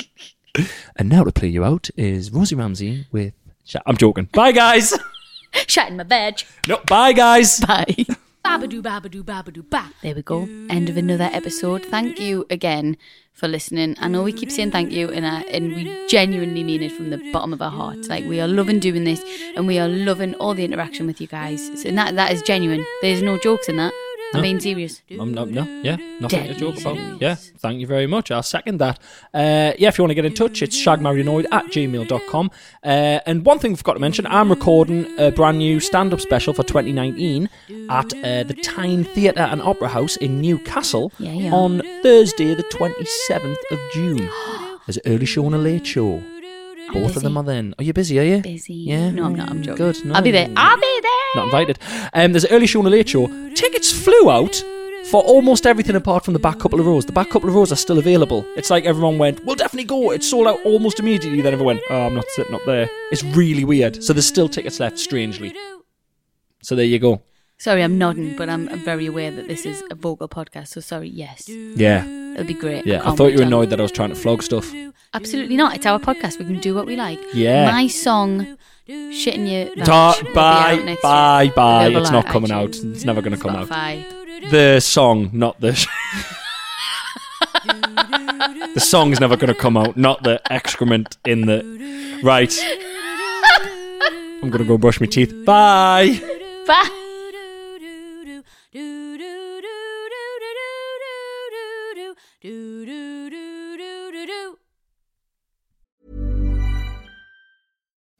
[0.96, 3.34] And now to play you out is Rosie Ramsey with.
[3.64, 4.28] Sha- I'm joking.
[4.32, 4.96] Bye, guys.
[5.66, 6.42] Shite in my veg.
[6.68, 7.60] no, bye, guys.
[7.60, 8.06] Bye.
[8.44, 9.90] Babadoo, babadoo, babadoo, ba.
[10.02, 10.42] There we go.
[10.68, 11.84] End of another episode.
[11.86, 12.96] Thank you again
[13.32, 13.96] for listening.
[13.98, 17.10] I know we keep saying thank you, and I, and we genuinely mean it from
[17.10, 18.08] the bottom of our hearts.
[18.08, 19.24] Like we are loving doing this,
[19.56, 21.66] and we are loving all the interaction with you guys.
[21.80, 22.84] So and that that is genuine.
[23.00, 23.92] There's no jokes in that.
[24.34, 25.02] I'm being serious.
[25.10, 27.20] I'm not, no, yeah, nothing to Deadly joke about.
[27.20, 28.30] Yeah, thank you very much.
[28.30, 28.98] I'll second that.
[29.32, 32.50] Uh, yeah, if you want to get in touch, it's shaggedmarriedannoyed at gmail.com.
[32.82, 32.86] Uh,
[33.26, 36.52] and one thing I forgot to mention, I'm recording a brand new stand up special
[36.54, 37.48] for 2019
[37.90, 41.52] at uh, the Tyne Theatre and Opera House in Newcastle Yeah, yeah.
[41.52, 44.28] on Thursday, the 27th of June.
[44.86, 46.22] There's an early show and a late show.
[46.92, 47.74] Both of them are then.
[47.78, 48.40] Are you busy, are you?
[48.40, 48.74] Busy.
[48.74, 49.10] Yeah.
[49.10, 49.50] No, I'm not.
[49.50, 49.76] I'm joking.
[49.86, 50.04] Good.
[50.04, 50.48] No, I'll be there.
[50.56, 51.10] I'll be there.
[51.36, 51.78] not invited.
[52.12, 53.26] Um, there's an early show and a late show.
[53.54, 54.62] Tickets flew out
[55.10, 57.04] for almost everything apart from the back couple of rows.
[57.06, 58.46] The back couple of rows are still available.
[58.56, 60.10] It's like everyone went, we'll definitely go.
[60.12, 61.40] It sold out almost immediately.
[61.40, 62.88] Then everyone went, oh, I'm not sitting up there.
[63.10, 64.02] It's really weird.
[64.02, 65.54] So there's still tickets left, strangely.
[66.62, 67.22] So there you go.
[67.58, 70.68] Sorry, I'm nodding, but I'm, I'm very aware that this is a vocal podcast.
[70.68, 71.08] So sorry.
[71.08, 72.04] Yes, Yeah.
[72.34, 72.84] it'll be great.
[72.84, 73.00] Yeah.
[73.00, 74.72] I can't thought you were annoyed that I was trying to flog stuff.
[75.14, 75.76] Absolutely not.
[75.76, 76.38] It's our podcast.
[76.38, 77.20] We can do what we like.
[77.32, 77.70] Yeah.
[77.70, 79.84] My song, Shitting You.
[79.84, 81.88] Ta- will be bye, bye, bye.
[81.88, 82.76] It's not coming out.
[82.76, 83.68] It's never gonna come out.
[84.50, 85.72] The song, not the.
[88.74, 92.20] the song's never going to come out, not the excrement in the.
[92.22, 92.52] Right.
[94.42, 95.32] I'm going to go brush my teeth.
[95.46, 96.20] Bye.
[96.66, 97.00] Bye.